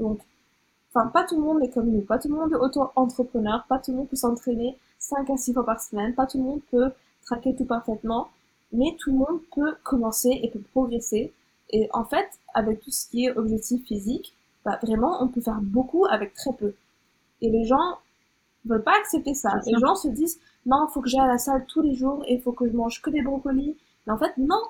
[0.00, 0.20] Donc,
[0.92, 3.78] enfin, pas tout le monde est comme nous, pas tout le monde est auto-entrepreneur, pas
[3.78, 6.60] tout le monde peut s'entraîner 5 à 6 fois par semaine, pas tout le monde
[6.70, 6.90] peut
[7.24, 8.28] traquer tout parfaitement,
[8.72, 11.32] mais tout le monde peut commencer et peut progresser.
[11.72, 15.60] Et en fait, avec tout ce qui est objectif physique, bah, vraiment, on peut faire
[15.60, 16.74] beaucoup avec très peu.
[17.40, 17.98] Et les gens
[18.64, 19.60] veulent pas accepter ça.
[19.66, 22.22] Les gens se disent, non, il faut que j'aille à la salle tous les jours
[22.26, 23.76] et il faut que je mange que des brocolis.
[24.06, 24.60] Mais en fait, non.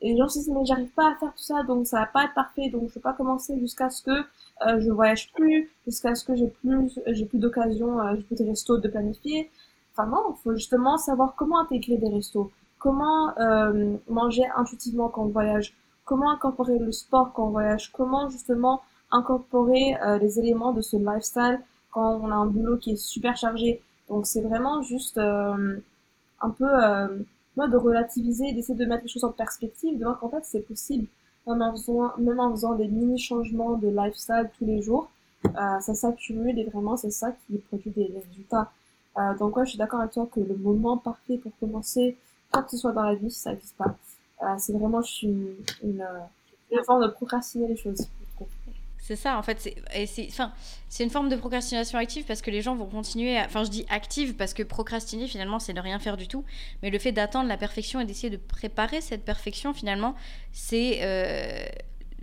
[0.00, 2.06] Et les gens se disent, mais j'arrive pas à faire tout ça, donc ça va
[2.06, 5.70] pas être parfait, donc je peux pas commencer jusqu'à ce que euh, je voyage plus,
[5.86, 9.50] jusqu'à ce que j'ai plus, j'ai plus d'occasion, euh, j'ai plus de restos de planifier.
[9.92, 15.22] Enfin non, il faut justement savoir comment intégrer des restos, comment euh, manger intuitivement quand
[15.22, 20.72] on voyage, comment incorporer le sport quand on voyage, comment justement incorporer euh, les éléments
[20.72, 21.60] de ce lifestyle
[21.92, 23.82] quand on a un boulot qui est super chargé?
[24.08, 25.76] Donc c'est vraiment juste euh,
[26.40, 27.08] un peu euh,
[27.56, 31.06] de relativiser, d'essayer de mettre les choses en perspective, de voir qu'en fait c'est possible,
[31.46, 35.08] même en faisant, même en faisant des mini changements de lifestyle tous les jours,
[35.54, 38.70] ça s'accumule et vraiment c'est ça qui produit des, résultats.
[39.18, 42.16] Euh, donc ouais, je suis d'accord avec toi que le moment parfait pour commencer,
[42.52, 43.94] quoi que ce soit dans la vie, ça n'existe pas.
[44.42, 46.06] Euh, c'est vraiment une, une,
[46.70, 48.08] une forme de procrastiner les choses.
[48.98, 49.76] C'est ça, en fait.
[50.88, 53.38] C'est une forme de procrastination active parce que les gens vont continuer.
[53.38, 56.42] Enfin, je dis active parce que procrastiner, finalement, c'est ne rien faire du tout.
[56.82, 60.14] Mais le fait d'attendre la perfection et d'essayer de préparer cette perfection, finalement,
[60.52, 61.66] c'est euh,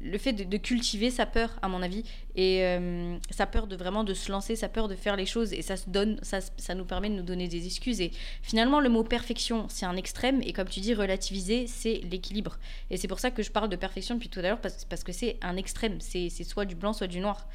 [0.03, 2.03] le fait de, cultiver sa peur, à mon avis,
[2.35, 5.53] et euh, sa peur de vraiment de se lancer, sa peur de faire les choses,
[5.53, 8.01] et ça se donne, ça, ça nous permet de nous donner des excuses.
[8.01, 8.11] Et
[8.41, 12.57] finalement, le mot perfection, c'est un extrême, et comme tu dis, relativiser, c'est l'équilibre.
[12.89, 15.11] Et c'est pour ça que je parle de perfection depuis tout à l'heure, parce, que
[15.11, 17.47] c'est un extrême, c'est soit du blanc, soit du noir.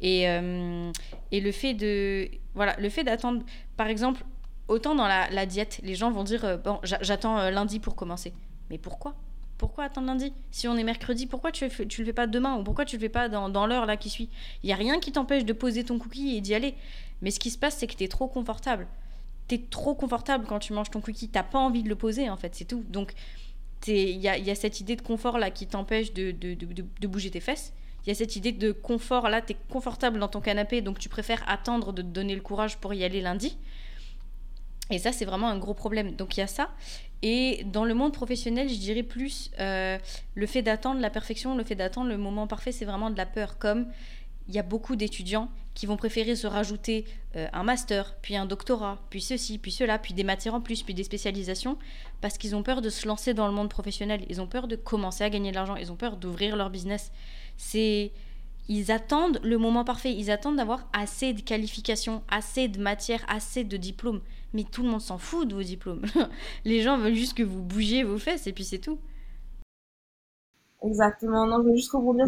[0.00, 0.90] Et, euh,
[1.30, 3.42] et le fait de, voilà, le fait d'attendre,
[3.76, 4.24] par exemple,
[4.68, 8.32] autant dans la, la, diète, les gens vont dire, euh, bon, j'attends lundi pour commencer.
[8.70, 9.14] Mais pourquoi?
[9.58, 12.64] Pourquoi attendre lundi Si on est mercredi, pourquoi tu, tu le fais pas demain Ou
[12.64, 14.28] pourquoi tu le fais pas dans, dans l'heure là qui suit
[14.62, 16.74] Il y a rien qui t'empêche de poser ton cookie et d'y aller.
[17.22, 18.86] Mais ce qui se passe, c'est que tu es trop confortable.
[19.48, 21.28] Tu es trop confortable quand tu manges ton cookie.
[21.28, 22.84] T'as pas envie de le poser, en fait, c'est tout.
[22.88, 23.14] Donc,
[23.86, 26.66] il y a, y a, cette idée de confort là qui t'empêche de, de, de,
[27.00, 27.72] de, bouger tes fesses.
[28.04, 30.98] Il y a cette idée de confort là, tu es confortable dans ton canapé, donc
[30.98, 33.56] tu préfères attendre de te donner le courage pour y aller lundi.
[34.90, 36.12] Et ça, c'est vraiment un gros problème.
[36.12, 36.70] Donc il y a ça.
[37.22, 39.98] Et dans le monde professionnel, je dirais plus euh,
[40.34, 43.24] le fait d'attendre la perfection, le fait d'attendre le moment parfait, c'est vraiment de la
[43.24, 43.58] peur.
[43.58, 43.86] Comme
[44.46, 48.44] il y a beaucoup d'étudiants qui vont préférer se rajouter euh, un master, puis un
[48.44, 51.78] doctorat, puis ceci, puis cela, puis des matières en plus, puis des spécialisations,
[52.20, 54.24] parce qu'ils ont peur de se lancer dans le monde professionnel.
[54.28, 55.76] Ils ont peur de commencer à gagner de l'argent.
[55.76, 57.10] Ils ont peur d'ouvrir leur business.
[57.56, 58.12] C'est
[58.68, 60.12] ils attendent le moment parfait.
[60.12, 64.20] Ils attendent d'avoir assez de qualifications, assez de matières, assez de diplômes
[64.54, 66.02] mais tout le monde s'en fout de vos diplômes.
[66.64, 68.98] les gens veulent juste que vous bougiez vos fesses et puis c'est tout.
[70.82, 71.46] Exactement.
[71.46, 72.26] Non, je veux juste rebondir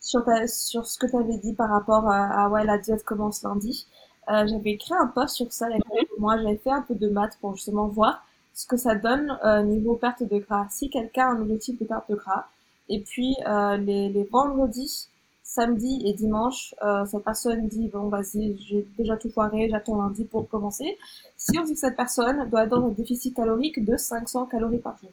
[0.00, 3.86] sur, sur, ce que tu avais dit par rapport à, ouais, la diète commence lundi.
[4.30, 6.36] Euh, j'avais écrit un post sur ça il quelques mois.
[6.36, 9.94] J'avais fait un peu de maths pour justement voir ce que ça donne euh, niveau
[9.94, 10.66] perte de gras.
[10.70, 12.46] Si quelqu'un a un objectif de perte de gras,
[12.90, 15.08] et puis euh, les, les vendredis,
[15.48, 20.24] samedi et dimanche, euh, cette personne dit bon vas-y, j'ai déjà tout foiré, j'attends lundi
[20.24, 20.98] pour commencer.
[21.38, 24.78] Si on dit que cette personne doit être dans un déficit calorique de 500 calories
[24.78, 25.10] par jour,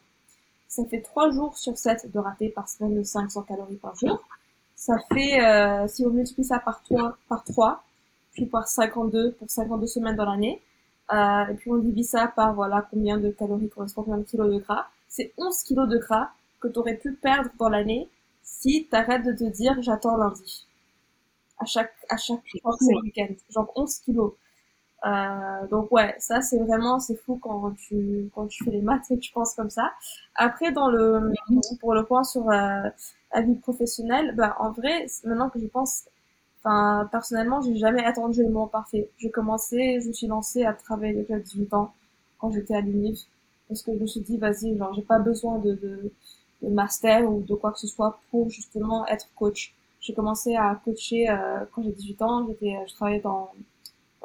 [0.67, 4.21] ça fait 3 jours sur 7 de rater par semaine de 500 calories par jour.
[4.75, 7.81] Ça fait, euh, si on multiplie ça par 3, par 3
[8.33, 10.61] puis par 52 pour 52 semaines dans l'année,
[11.13, 14.51] euh, et puis on divise ça par voilà combien de calories correspond à un kilo
[14.51, 18.09] de gras, c'est 11 kilos de gras que tu aurais pu perdre dans l'année
[18.45, 20.67] si t'arrêtes de te dire j'attends lundi.
[21.59, 23.33] À chaque, à chaque fois c'est le week-end.
[23.49, 24.33] Genre 11 kilos.
[25.05, 29.11] Euh, donc ouais, ça c'est vraiment, c'est fou quand tu, quand tu fais les maths
[29.11, 29.93] et que tu penses comme ça.
[30.35, 31.31] Après, dans le,
[31.79, 32.89] pour le point sur euh,
[33.33, 36.05] la vie professionnelle, bah en vrai, maintenant que je pense,
[36.63, 39.09] enfin personnellement, j'ai jamais attendu le moment parfait.
[39.19, 41.93] J'ai commencé, je me suis lancée à travailler déjà à 18 ans
[42.39, 43.19] quand j'étais à l'UNIF
[43.67, 46.11] parce que je me suis dit vas-y, genre j'ai pas besoin de, de
[46.61, 49.75] de master ou de quoi que ce soit pour justement être coach.
[49.99, 52.47] J'ai commencé à coacher euh, quand j'ai 18 ans.
[52.47, 53.49] J'étais, je travaillais dans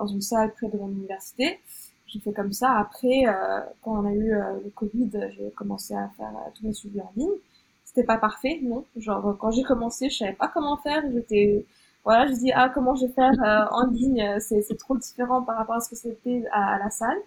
[0.00, 1.60] dans une salle près de mon université.
[2.06, 2.72] J'ai fait comme ça.
[2.78, 6.66] Après, euh, quand on a eu euh, le Covid, j'ai commencé à faire euh, tous
[6.66, 7.30] mes suivis en ligne.
[7.84, 8.84] C'était pas parfait, non.
[8.96, 11.02] Genre quand j'ai commencé, je savais pas comment faire.
[11.12, 11.64] J'étais
[12.04, 15.42] voilà, je dis ah comment je vais faire euh, en ligne, c'est c'est trop différent
[15.42, 17.18] par rapport à ce que c'était à, à, la salle.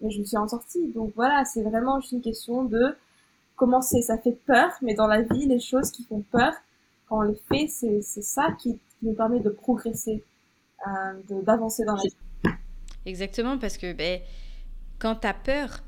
[0.00, 0.88] Mais je me suis en sortie.
[0.88, 2.96] Donc voilà, c'est vraiment juste une question de
[3.56, 4.02] commencer.
[4.02, 6.52] Ça fait peur, mais dans la vie, les choses qui font peur,
[7.08, 10.24] quand on les fait, c'est ça qui, nous permet de progresser,
[10.86, 12.16] euh, d'avancer dans la vie.
[13.04, 14.20] Exactement, parce que ben,
[14.98, 15.82] quand tu as peur,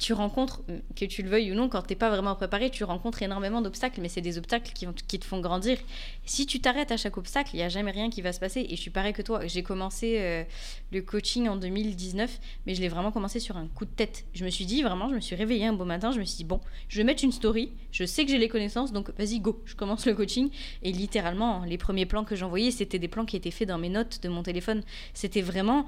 [0.00, 0.62] tu rencontres,
[0.96, 3.60] que tu le veuilles ou non, quand tu n'es pas vraiment préparé, tu rencontres énormément
[3.60, 5.76] d'obstacles, mais c'est des obstacles qui, qui, te font grandir.
[6.24, 8.66] Si tu t'arrêtes à chaque obstacle, il n'y a jamais rien qui va se passer.
[8.68, 9.46] Et je suis pareil que toi.
[9.46, 10.42] J'ai commencé euh,
[10.90, 14.24] le coaching en 2019, mais je l'ai vraiment commencé sur un coup de tête.
[14.32, 16.38] Je me suis dit, vraiment, je me suis réveillée un beau matin, je me suis
[16.38, 19.38] dit, bon, je vais mettre une story, je sais que j'ai les connaissances, donc vas-y,
[19.40, 20.48] go, je commence le coaching.
[20.82, 23.90] Et littéralement, les premiers plans que j'envoyais, c'était des plans qui étaient faits dans mes
[23.90, 24.82] notes de mon téléphone.
[25.12, 25.84] C'était vraiment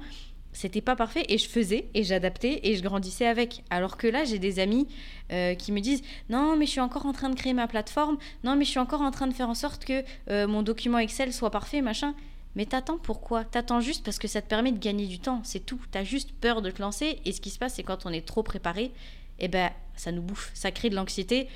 [0.53, 3.63] c'était pas parfait et je faisais et j'adaptais et je grandissais avec.
[3.69, 4.87] Alors que là, j'ai des amis
[5.31, 8.17] euh, qui me disent non, mais je suis encore en train de créer ma plateforme,
[8.43, 10.99] non, mais je suis encore en train de faire en sorte que euh, mon document
[10.99, 12.13] Excel soit parfait, machin.
[12.55, 15.65] Mais t'attends pourquoi T'attends juste parce que ça te permet de gagner du temps, c'est
[15.65, 15.81] tout.
[15.91, 18.25] T'as juste peur de te lancer et ce qui se passe, c'est quand on est
[18.25, 18.91] trop préparé,
[19.39, 21.47] eh ben, ça nous bouffe, ça crée de l'anxiété.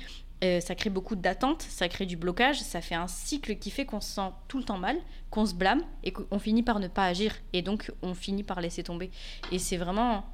[0.44, 3.84] Euh, ça crée beaucoup d'attentes, ça crée du blocage, ça fait un cycle qui fait
[3.84, 4.96] qu'on se sent tout le temps mal,
[5.30, 7.34] qu'on se blâme et qu'on finit par ne pas agir.
[7.52, 9.10] Et donc, on finit par laisser tomber.
[9.50, 10.24] Et c'est vraiment.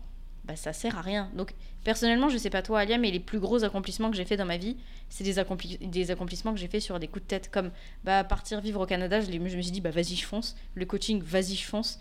[0.44, 1.30] Bah, ça sert à rien.
[1.34, 4.36] Donc, personnellement, je sais pas toi, Alia, mais les plus gros accomplissements que j'ai fait
[4.36, 4.76] dans ma vie,
[5.08, 5.42] c'est des,
[5.86, 7.50] des accomplissements que j'ai fait sur des coups de tête.
[7.50, 7.70] Comme
[8.04, 10.54] bah, partir vivre au Canada, je, je me suis dit, bah, vas-y, je fonce.
[10.74, 11.98] Le coaching, vas-y, je fonce.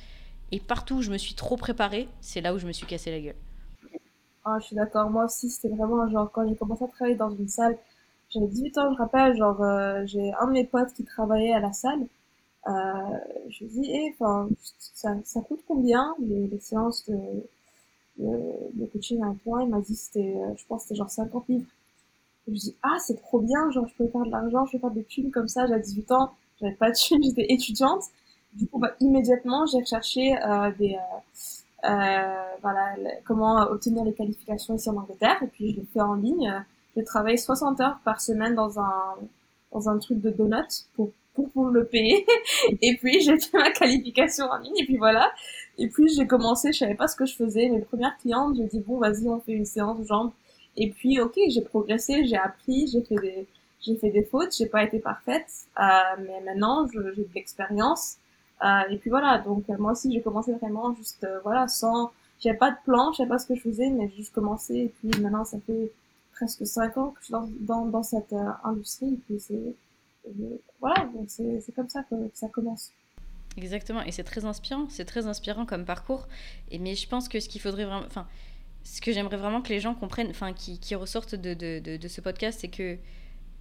[0.51, 3.11] Et partout où je me suis trop préparée, c'est là où je me suis cassé
[3.11, 3.35] la gueule.
[4.43, 5.09] Ah, je suis d'accord.
[5.09, 7.77] Moi aussi, c'était vraiment genre quand j'ai commencé à travailler dans une salle
[8.33, 11.59] j'avais 18 ans, je rappelle, genre, euh, j'ai un de mes potes qui travaillait à
[11.59, 12.07] la salle.
[12.67, 12.71] Euh,
[13.49, 14.15] je lui dis, eh,
[14.77, 17.17] ça, ça coûte combien les, séances de,
[18.17, 21.67] de, coaching à point Il m'a dit, c'était, euh, je pense, c'était genre 50 livres.
[22.47, 24.79] je lui dis, ah, c'est trop bien, genre, je peux faire de l'argent, je peux
[24.79, 25.67] faire des thunes comme ça.
[25.67, 28.03] J'avais 18 ans, j'avais pas de thunes, j'étais étudiante.
[28.53, 30.35] Du coup, bah, immédiatement, j'ai recherché
[30.79, 30.97] des,
[32.61, 36.63] voilà, comment obtenir les qualifications ici en Angleterre, et puis je l'ai fait en ligne
[36.95, 39.15] je travaille 60 heures par semaine dans un,
[39.71, 42.25] dans un truc de donuts pour, pour, pour le payer.
[42.81, 45.31] et puis, j'ai fait ma qualification en ligne et puis voilà.
[45.77, 47.69] Et puis, j'ai commencé, je savais pas ce que je faisais.
[47.69, 50.31] Mes premières clientes, j'ai dit, bon, vas-y, on fait une séance jambes.
[50.77, 53.47] Et puis, ok, j'ai progressé, j'ai appris, j'ai fait des,
[53.81, 55.47] j'ai fait des fautes, j'ai pas été parfaite,
[55.79, 55.83] euh,
[56.19, 58.17] mais maintenant, j'ai de l'expérience.
[58.63, 62.57] Euh, et puis voilà, donc moi aussi, j'ai commencé vraiment juste, euh, voilà, sans, j'avais
[62.57, 64.75] pas de plan, je savais pas ce que je faisais, mais j'ai juste commencé.
[64.75, 65.91] Et puis maintenant, ça fait
[66.43, 69.13] presque 5 ans que je suis dans, dans, cette euh, industrie.
[69.13, 72.91] Et puis c'est, euh, voilà, c'est, comme ça que, ça commence.
[73.55, 76.27] Exactement, et c'est très inspirant, c'est très inspirant comme parcours.
[76.71, 78.27] Et, mais je pense que ce qu'il faudrait vraiment, enfin,
[78.83, 82.07] ce que j'aimerais vraiment que les gens comprennent, enfin, qui, qui ressortent de, de, de,
[82.07, 82.97] ce podcast, c'est que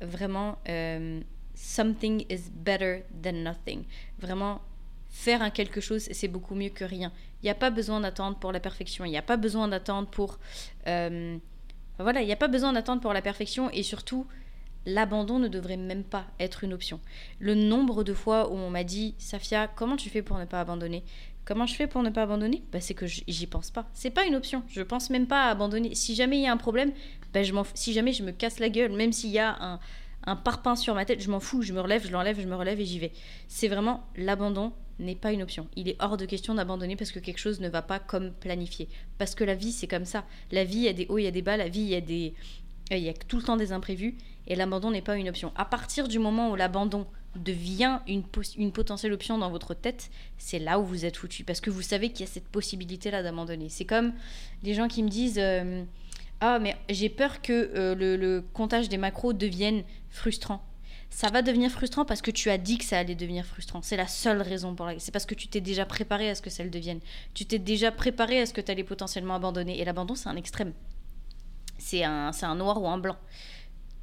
[0.01, 1.21] vraiment, euh,
[1.55, 3.85] something is better than nothing.
[4.19, 4.63] Vraiment,
[5.11, 7.13] faire un quelque chose, c'est beaucoup mieux que rien.
[7.43, 10.09] Il n'y a pas besoin d'attendre pour la perfection, il n'y a pas besoin d'attendre
[10.09, 10.39] pour
[11.99, 14.27] voilà, il n'y a pas besoin d'attendre pour la perfection et surtout,
[14.87, 17.01] l'abandon ne devrait même pas être une option.
[17.39, 20.61] Le nombre de fois où on m'a dit, Safia, comment tu fais pour ne pas
[20.61, 21.05] abandonner?
[21.45, 22.63] Comment je fais pour ne pas abandonner?
[22.73, 23.87] Bah, C'est que j'y pense pas.
[23.95, 24.63] C'est pas une option.
[24.69, 25.95] Je pense même pas à abandonner.
[25.95, 26.93] Si jamais il y a un problème,
[27.33, 29.81] bah, je si jamais je me casse la gueule, même s'il y a un,
[30.25, 31.63] un parpaing sur ma tête, je m'en fous.
[31.63, 33.13] Je me relève, je l'enlève, je me relève et j'y vais.
[33.49, 35.69] C'est vraiment l'abandon n'est pas une option.
[35.77, 38.89] Il est hors de question d'abandonner parce que quelque chose ne va pas comme planifié.
[39.19, 40.25] Parce que la vie, c'est comme ça.
[40.51, 41.57] La vie, il y a des hauts, il y a des bas.
[41.57, 42.35] La vie, il y a, des...
[42.91, 44.17] il y a tout le temps des imprévus.
[44.47, 45.53] Et l'abandon n'est pas une option.
[45.57, 48.23] À partir du moment où l'abandon devient une,
[48.59, 51.45] une potentielle option dans votre tête, c'est là où vous êtes foutu.
[51.45, 53.69] Parce que vous savez qu'il y a cette possibilité-là d'abandonner.
[53.69, 54.13] C'est comme
[54.63, 55.85] des gens qui me disent euh,
[56.41, 60.63] Ah, mais j'ai peur que euh, le, le comptage des macros devienne frustrant
[61.13, 63.83] ça va devenir frustrant parce que tu as dit que ça allait devenir frustrant.
[63.83, 65.01] C'est la seule raison pour laquelle.
[65.01, 67.01] C'est parce que tu t'es déjà préparé à ce que ça le devienne.
[67.35, 69.79] Tu t'es déjà préparé à ce que tu allais potentiellement abandonner.
[69.79, 70.73] Et l'abandon, c'est un extrême.
[71.77, 73.19] C'est un, un noir ou un blanc.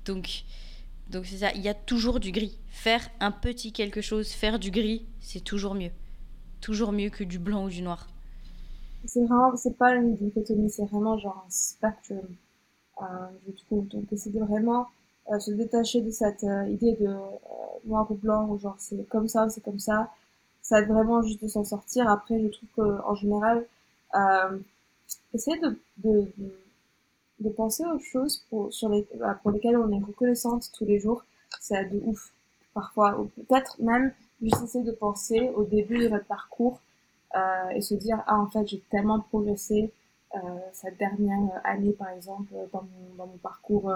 [0.05, 0.43] Donc,
[1.09, 1.51] donc c'est ça.
[1.55, 2.59] Il y a toujours du gris.
[2.69, 5.91] Faire un petit quelque chose, faire du gris, c'est toujours mieux.
[6.61, 8.07] Toujours mieux que du blanc ou du noir.
[9.05, 12.35] C'est vraiment, c'est pas une dichotomie, c'est vraiment genre un spectrum,
[13.01, 13.05] euh,
[13.47, 13.87] je trouve.
[13.87, 14.89] Donc, c'est vraiment
[15.31, 17.19] euh, se détacher de cette euh, idée de euh,
[17.85, 20.11] noir ou blanc ou genre c'est comme ça c'est comme ça
[20.61, 23.65] ça aide vraiment juste de s'en sortir après je trouve qu'en général
[25.33, 25.79] essayer de,
[27.39, 30.99] de, penser aux choses pour, sur les, bah, pour lesquelles on est reconnaissante tous les
[30.99, 31.23] jours,
[31.59, 32.31] c'est de ouf.
[32.73, 36.79] Parfois, ou peut-être même juste essayer de penser au début de votre parcours
[37.35, 39.91] euh, et se dire, ah en fait, j'ai tellement progressé
[40.35, 40.39] euh,
[40.73, 43.91] cette dernière année, par exemple, dans mon, dans mon parcours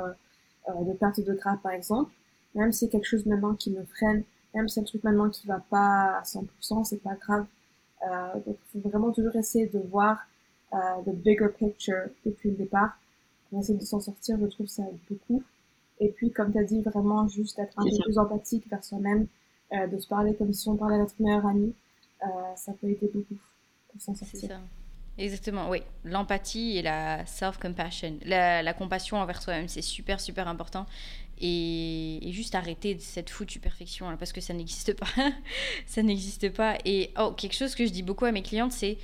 [0.70, 2.12] euh, de perte de gras par exemple,
[2.56, 5.30] même si c'est quelque chose maintenant qui me freine, même si c'est un truc maintenant
[5.30, 7.46] qui va pas à 100%, c'est pas grave.
[8.08, 10.20] Euh, donc il faut vraiment toujours essayer de voir
[10.74, 12.98] euh, the bigger picture depuis le départ.
[13.50, 15.44] Pour essayer de s'en sortir, je trouve ça beaucoup.
[16.00, 19.28] Et puis, comme tu as dit, vraiment juste être un peu plus empathique vers soi-même,
[19.74, 21.74] euh, de se parler comme si on parlait à notre meilleure amie,
[22.24, 23.36] euh, ça peut aider beaucoup
[23.90, 24.60] pour s'en sortir.
[25.18, 25.82] Exactement, oui.
[26.04, 30.88] L'empathie et la self-compassion, la, la, compassion envers soi-même, c'est super, super important.
[31.40, 35.08] Et, juste arrêter cette foutue perfection, hein, parce que ça n'existe pas.
[35.86, 36.78] ça n'existe pas.
[36.86, 38.98] Et oh, quelque chose que je dis beaucoup à mes clientes, c'est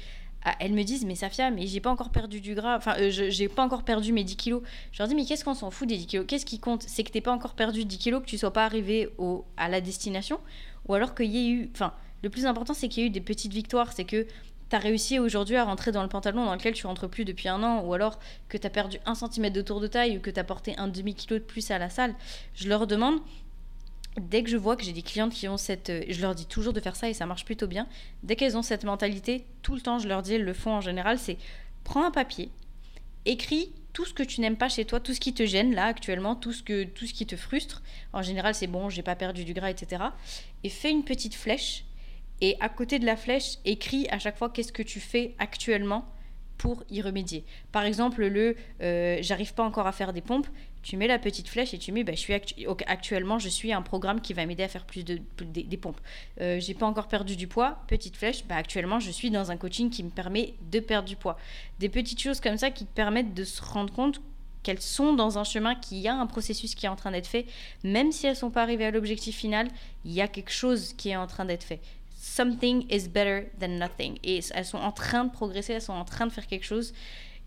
[0.46, 3.10] ah, elles me disent mais Safia mais j'ai pas encore perdu du gras enfin euh,
[3.10, 4.62] j'ai pas encore perdu mes 10 kilos
[4.94, 6.26] je leur dis mais qu'est-ce qu'on s'en fout des 10 kilos?
[6.30, 6.84] Qu'est-ce qui compte?
[6.84, 9.68] C'est que t'es pas encore perdu 10 kilos que tu sois pas arrivé au, à
[9.68, 10.40] la destination?
[10.88, 11.94] Ou alors qu'il y ait eu enfin
[12.24, 14.28] le plus important c'est qu'il y ait eu des petites victoires c'est que
[14.70, 17.48] tu as réussi aujourd'hui à rentrer dans le pantalon dans lequel tu rentres plus depuis
[17.48, 20.22] un an, ou alors que tu as perdu un centimètre de tour de taille, ou
[20.22, 22.14] que tu as porté un demi-kilo de plus à la salle,
[22.56, 23.20] je leur demande,
[24.20, 25.90] dès que je vois que j'ai des clientes qui ont cette...
[25.90, 27.88] Euh, je leur dis toujours de faire ça et ça marche plutôt bien.
[28.24, 30.82] Dès qu'elles ont cette mentalité, tout le temps, je leur dis, elles le font en
[30.82, 31.38] général, c'est
[31.84, 32.50] prends un papier,
[33.26, 35.86] écris tout ce que tu n'aimes pas chez toi, tout ce qui te gêne là
[35.86, 37.82] actuellement, tout ce, que, tout ce qui te frustre.
[38.14, 40.04] En général, c'est bon, j'ai pas perdu du gras, etc.
[40.64, 41.86] Et fais une petite flèche
[42.42, 46.06] et à côté de la flèche, écris à chaque fois qu'est-ce que tu fais actuellement
[46.60, 47.46] pour y remédier.
[47.72, 50.48] Par exemple, le euh, j'arrive pas encore à faire des pompes,
[50.84, 52.34] tu mets la petite flèche et tu mets bah, je suis
[52.86, 56.00] actuellement je suis un programme qui va m'aider à faire plus de des, pompes.
[56.42, 59.58] Euh, j'ai pas encore perdu du poids, petite flèche, bah, actuellement je suis dans un
[59.58, 61.38] coaching qui me permet de perdre du poids.
[61.80, 64.22] Des petites choses comme ça qui te permettent de se rendre compte
[64.62, 67.28] qu'elles sont dans un chemin, qu'il y a un processus qui est en train d'être
[67.28, 67.46] fait,
[67.86, 69.70] même si elles sont pas arrivées à l'objectif final,
[70.04, 71.80] il y a quelque chose qui est en train d'être fait
[72.20, 74.20] something is better than nothing.
[74.24, 76.94] Et elles sont en train de progresser, elles sont en train de faire quelque chose.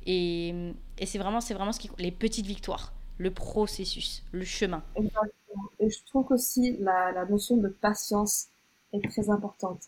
[0.07, 4.83] Et, et c'est vraiment, vraiment ce qui, les petites victoires, le processus, le chemin.
[5.79, 8.47] Et je trouve aussi la, la notion de patience
[8.95, 9.83] est très importante.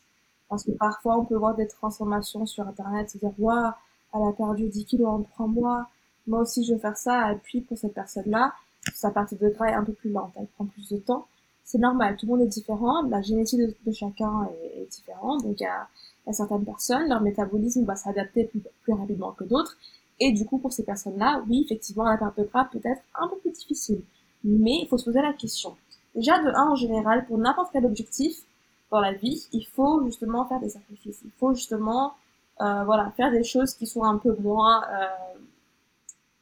[0.51, 3.73] Parce que parfois, on peut voir des transformations sur Internet, se dire, waouh,
[4.13, 5.89] elle a perdu 10 kilos en 3 mois,
[6.27, 8.53] moi aussi je vais faire ça, et puis pour cette personne-là,
[8.95, 11.27] sa partie de gras est un peu plus lente, elle prend plus de temps
[11.65, 15.63] c'est normal, tout le monde est différent, la génétique de, chacun est, différente, donc il
[15.63, 15.89] y a,
[16.33, 19.77] certaines personnes, leur métabolisme va s'adapter plus, plus rapidement que d'autres,
[20.21, 23.29] et du coup pour ces personnes-là, oui, effectivement, la perte de gras peut être un
[23.29, 24.03] peu plus difficile,
[24.45, 25.75] mais il faut se poser la question.
[26.15, 28.43] Déjà, de un, en général, pour n'importe quel objectif
[28.91, 32.15] dans la vie, il faut justement faire des sacrifices, il faut justement,
[32.61, 35.39] euh, voilà, faire des choses qui sont un peu moins, euh,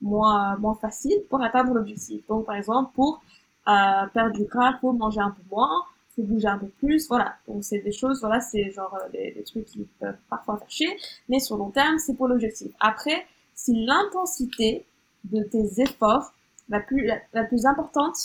[0.03, 2.27] moins, moins faciles pour atteindre l'objectif.
[2.27, 3.23] Donc, par exemple, pour
[3.67, 5.85] à perdre du gras, faut manger un peu moins,
[6.15, 7.37] faut bouger un peu plus, voilà.
[7.49, 10.91] Donc c'est des choses, voilà, c'est genre euh, des, des, trucs qui peuvent parfois faire
[11.29, 12.73] mais sur long terme, c'est pour l'objectif.
[12.81, 14.87] Après, si l'intensité
[15.25, 16.33] de tes efforts
[16.69, 18.17] la plus la, plus importante,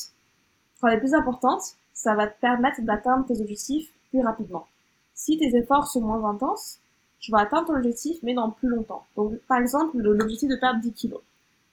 [0.76, 1.62] enfin la plus importante,
[1.94, 4.68] ça va te permettre d'atteindre tes objectifs plus rapidement.
[5.14, 6.80] Si tes efforts sont moins intenses,
[7.20, 9.06] tu vas atteindre ton objectif, mais dans plus longtemps.
[9.16, 11.22] Donc, par exemple, l'objectif de perdre 10 kilos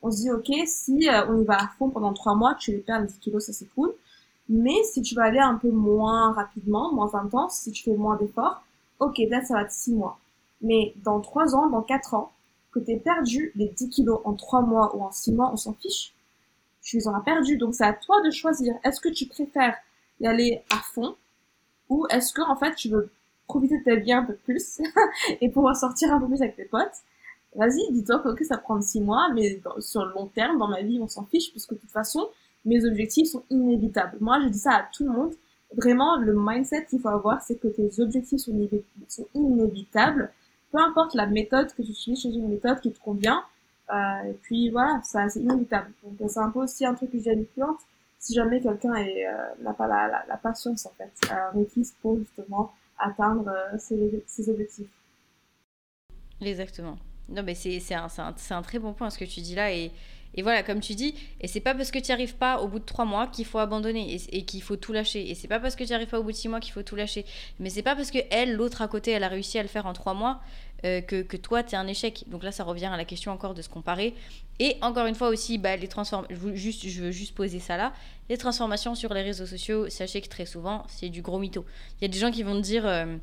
[0.04, 2.76] on se dit, ok, si euh, on y va à fond pendant trois mois, tu
[2.78, 3.92] perds 10 kilos, ça c'est cool.
[4.50, 8.16] Mais si tu vas aller un peu moins rapidement, moins intense, si tu fais moins
[8.16, 8.62] d'efforts,
[9.00, 10.18] ok, là ça va être six mois.
[10.60, 12.32] Mais dans trois ans, dans quatre ans,
[12.70, 15.56] que tu aies perdu les 10 kilos en trois mois ou en six mois, on
[15.56, 16.12] s'en fiche.
[16.82, 17.56] Tu les auras perdus.
[17.56, 18.74] Donc c'est à toi de choisir.
[18.84, 19.76] Est-ce que tu préfères
[20.20, 21.16] y aller à fond
[21.88, 23.10] ou est-ce que en fait tu veux
[23.46, 24.82] profiter de ta vie un peu plus
[25.40, 27.02] et pouvoir sortir un peu plus avec tes potes?
[27.54, 30.98] Vas-y, dis-toi que ça prend six mois, mais sur le long terme, dans ma vie,
[31.00, 32.28] on s'en fiche, puisque de toute façon,
[32.64, 34.16] mes objectifs sont inévitables.
[34.20, 35.34] Moi, je dis ça à tout le monde.
[35.76, 38.68] Vraiment, le mindset qu'il faut avoir, c'est que tes objectifs sont,
[39.34, 40.30] inévitables.
[40.70, 43.42] Peu importe la méthode que tu utilises, chez une méthode qui te convient.
[43.90, 45.90] Euh, et puis voilà, ça c'est inévitable.
[46.02, 47.80] Donc c'est un peu aussi un truc que j'ai à mes clientes.
[48.18, 52.72] Si jamais quelqu'un euh, n'a pas la, la, patience en fait euh, requise pour justement
[52.98, 54.88] atteindre euh, ses objectifs.
[56.40, 56.96] Exactement.
[57.28, 59.72] Non, mais c'est un, un, un, très bon point ce que tu dis là.
[59.72, 59.90] Et,
[60.34, 62.68] et voilà, comme tu dis, et c'est pas parce que tu n'y arrives pas au
[62.68, 65.30] bout de trois mois qu'il faut abandonner et, qu'il faut tout lâcher.
[65.30, 66.72] Et c'est pas parce que tu n'y arrives pas au bout de six mois qu'il
[66.72, 67.24] faut tout lâcher.
[67.60, 69.86] Mais c'est pas parce que elle, l'autre à côté, elle a réussi à le faire
[69.86, 70.40] en trois mois
[70.84, 72.24] euh, que, que, toi, tu es un échec.
[72.26, 74.14] Donc là, ça revient à la question encore de se comparer.
[74.58, 75.88] Et encore une fois aussi, bah, les
[76.54, 77.92] juste, je veux juste poser ça là.
[78.28, 81.64] Les transformations sur les réseaux sociaux, sachez que très souvent, c'est du gros mytho.
[82.00, 82.86] Il y a des gens qui vont te dire.
[82.86, 83.16] Euh,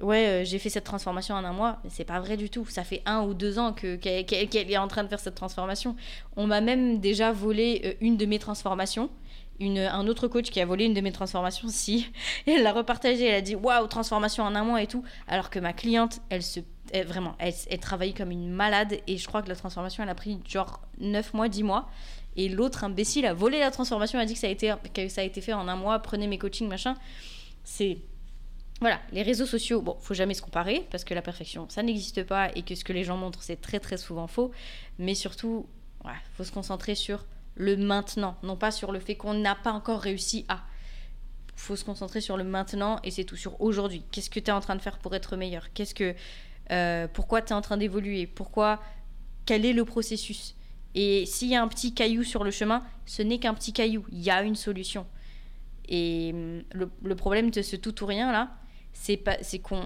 [0.00, 2.66] ouais, euh, j'ai fait cette transformation en un mois, mais c'est pas vrai du tout.
[2.66, 5.96] Ça fait un ou deux ans que, qu'elle, est en train de faire cette transformation.
[6.36, 9.10] On m'a même déjà volé euh, une de mes transformations.
[9.60, 12.10] Une, un autre coach qui a volé une de mes transformations, si,
[12.46, 15.60] elle l'a repartagée, elle a dit waouh, transformation en un mois et tout, alors que
[15.60, 16.58] ma cliente, elle se.
[17.06, 20.40] vraiment, elle, elle comme une malade et je crois que la transformation, elle a pris
[20.48, 21.88] genre 9 mois, 10 mois.
[22.36, 25.20] Et l'autre imbécile a volé la transformation, a dit que ça a été, que ça
[25.20, 26.96] a été fait en un mois, prenez mes coachings, machin.
[27.62, 27.98] C'est
[28.80, 32.24] voilà, les réseaux sociaux, bon, faut jamais se comparer parce que la perfection, ça n'existe
[32.24, 34.50] pas et que ce que les gens montrent, c'est très très souvent faux.
[34.98, 35.66] Mais surtout,
[36.04, 39.72] il faut se concentrer sur le maintenant, non pas sur le fait qu'on n'a pas
[39.72, 40.64] encore réussi à.
[41.56, 44.02] faut se concentrer sur le maintenant et c'est tout, sur aujourd'hui.
[44.10, 45.72] Qu'est-ce que tu es en train de faire pour être meilleur?
[45.72, 46.14] Qu'est-ce que,
[46.72, 48.26] euh, Pourquoi tu es en train d'évoluer?
[48.26, 48.82] Pourquoi
[49.46, 50.56] Quel est le processus?
[50.96, 54.04] Et s'il y a un petit caillou sur le chemin, ce n'est qu'un petit caillou,
[54.10, 55.06] il y a une solution.
[55.88, 58.50] Et hum, le, le problème de ce tout ou rien là,
[58.94, 59.84] c'est qu'on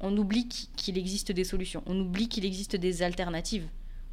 [0.00, 3.68] on oublie qu'il existe des solutions, on oublie qu'il existe des alternatives.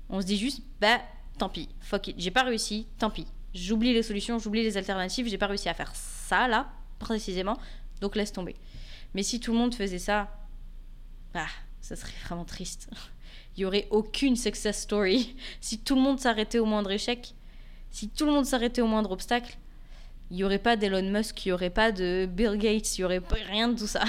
[0.10, 1.02] On se dit juste, bah
[1.38, 3.28] tant pis, fuck it, j'ai pas réussi, tant pis.
[3.54, 7.58] J'oublie les solutions, j'oublie les alternatives, j'ai pas réussi à faire ça là, précisément,
[8.02, 8.56] donc laisse tomber.
[9.14, 10.30] Mais si tout le monde faisait ça,
[11.34, 11.48] ah,
[11.82, 12.90] ça serait vraiment triste.
[13.56, 15.36] Il y aurait aucune success story.
[15.62, 17.36] Si tout le monde s'arrêtait au moindre échec,
[17.92, 19.58] si tout le monde s'arrêtait au moindre obstacle,
[20.34, 23.06] il n'y aurait pas d'Elon Musk, il n'y aurait pas de Bill Gates, il n'y
[23.06, 24.02] aurait pas rien de tout ça.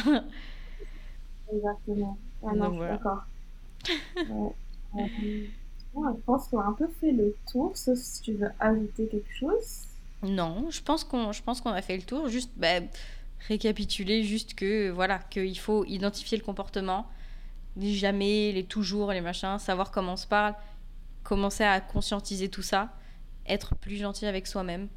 [1.52, 2.16] Exactement.
[2.42, 3.24] Ah non, d'accord.
[4.94, 9.34] je pense qu'on a un peu fait le tour, sauf si tu veux ajouter quelque
[9.38, 9.82] chose.
[10.22, 12.28] Non, je pense qu'on, je pense qu'on a fait le tour.
[12.28, 12.80] Juste bah,
[13.46, 17.06] récapituler, juste que voilà, qu'il faut identifier le comportement,
[17.76, 20.54] les jamais, les toujours, les machins, savoir comment on se parle,
[21.22, 22.94] commencer à conscientiser tout ça,
[23.46, 24.88] être plus gentil avec soi-même,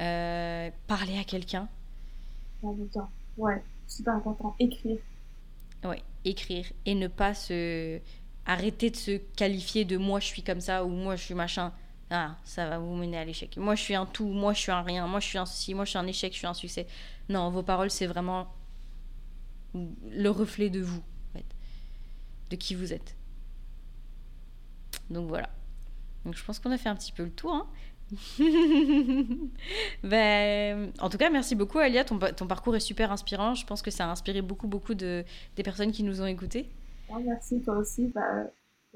[0.00, 1.68] euh, parler à quelqu'un.
[3.36, 4.54] Ouais, super important.
[4.58, 4.98] Écrire.
[5.84, 8.00] Ouais, écrire et ne pas se
[8.46, 11.72] arrêter de se qualifier de moi je suis comme ça ou moi je suis machin.
[12.10, 13.56] Ah, ça va vous mener à l'échec.
[13.56, 15.74] Moi je suis un tout, moi je suis un rien, moi je suis un souci,
[15.74, 16.86] moi je suis un échec, je suis un succès.
[17.28, 18.48] Non, vos paroles c'est vraiment
[19.74, 21.46] le reflet de vous, en fait,
[22.50, 23.16] de qui vous êtes.
[25.10, 25.50] Donc voilà.
[26.24, 27.52] Donc je pense qu'on a fait un petit peu le tour.
[27.52, 27.66] Hein.
[30.04, 32.04] ben, en tout cas, merci beaucoup, Alia.
[32.04, 33.54] Ton, ton, parcours est super inspirant.
[33.54, 35.24] Je pense que ça a inspiré beaucoup, beaucoup de,
[35.56, 36.68] des personnes qui nous ont écoutés.
[37.10, 38.44] Ah, merci, toi aussi, bah.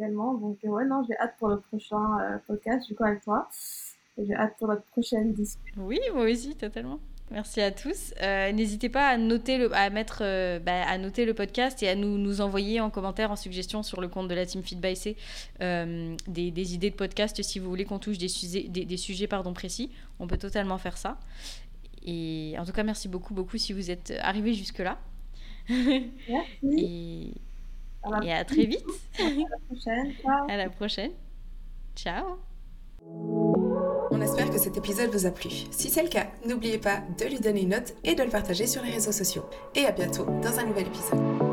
[0.00, 3.48] Donc, ouais, non, j'ai hâte pour le prochain euh, podcast, du coup, avec toi.
[4.16, 5.82] J'ai hâte pour notre prochaine discussion.
[5.84, 7.00] Oui, moi aussi, totalement.
[7.30, 8.14] Merci à tous.
[8.22, 11.88] Euh, n'hésitez pas à noter le, à mettre, euh, bah, à noter le podcast et
[11.88, 14.80] à nous, nous envoyer en commentaire, en suggestion sur le compte de la Team Feed
[14.80, 15.16] by C
[15.60, 19.26] des, des, idées de podcast si vous voulez qu'on touche des sujets, des, des, sujets
[19.26, 19.90] pardon, précis.
[20.18, 21.18] On peut totalement faire ça.
[22.04, 24.98] Et en tout cas, merci beaucoup, beaucoup si vous êtes arrivés jusque-là.
[25.68, 27.34] Merci.
[28.22, 28.84] et, et à très vite.
[29.18, 30.12] À la prochaine.
[30.22, 30.50] Ciao.
[30.50, 31.12] À la prochaine.
[31.94, 33.57] Ciao.
[34.18, 35.48] On espère que cet épisode vous a plu.
[35.70, 38.66] Si c'est le cas, n'oubliez pas de lui donner une note et de le partager
[38.66, 39.44] sur les réseaux sociaux.
[39.76, 41.47] Et à bientôt dans un nouvel épisode.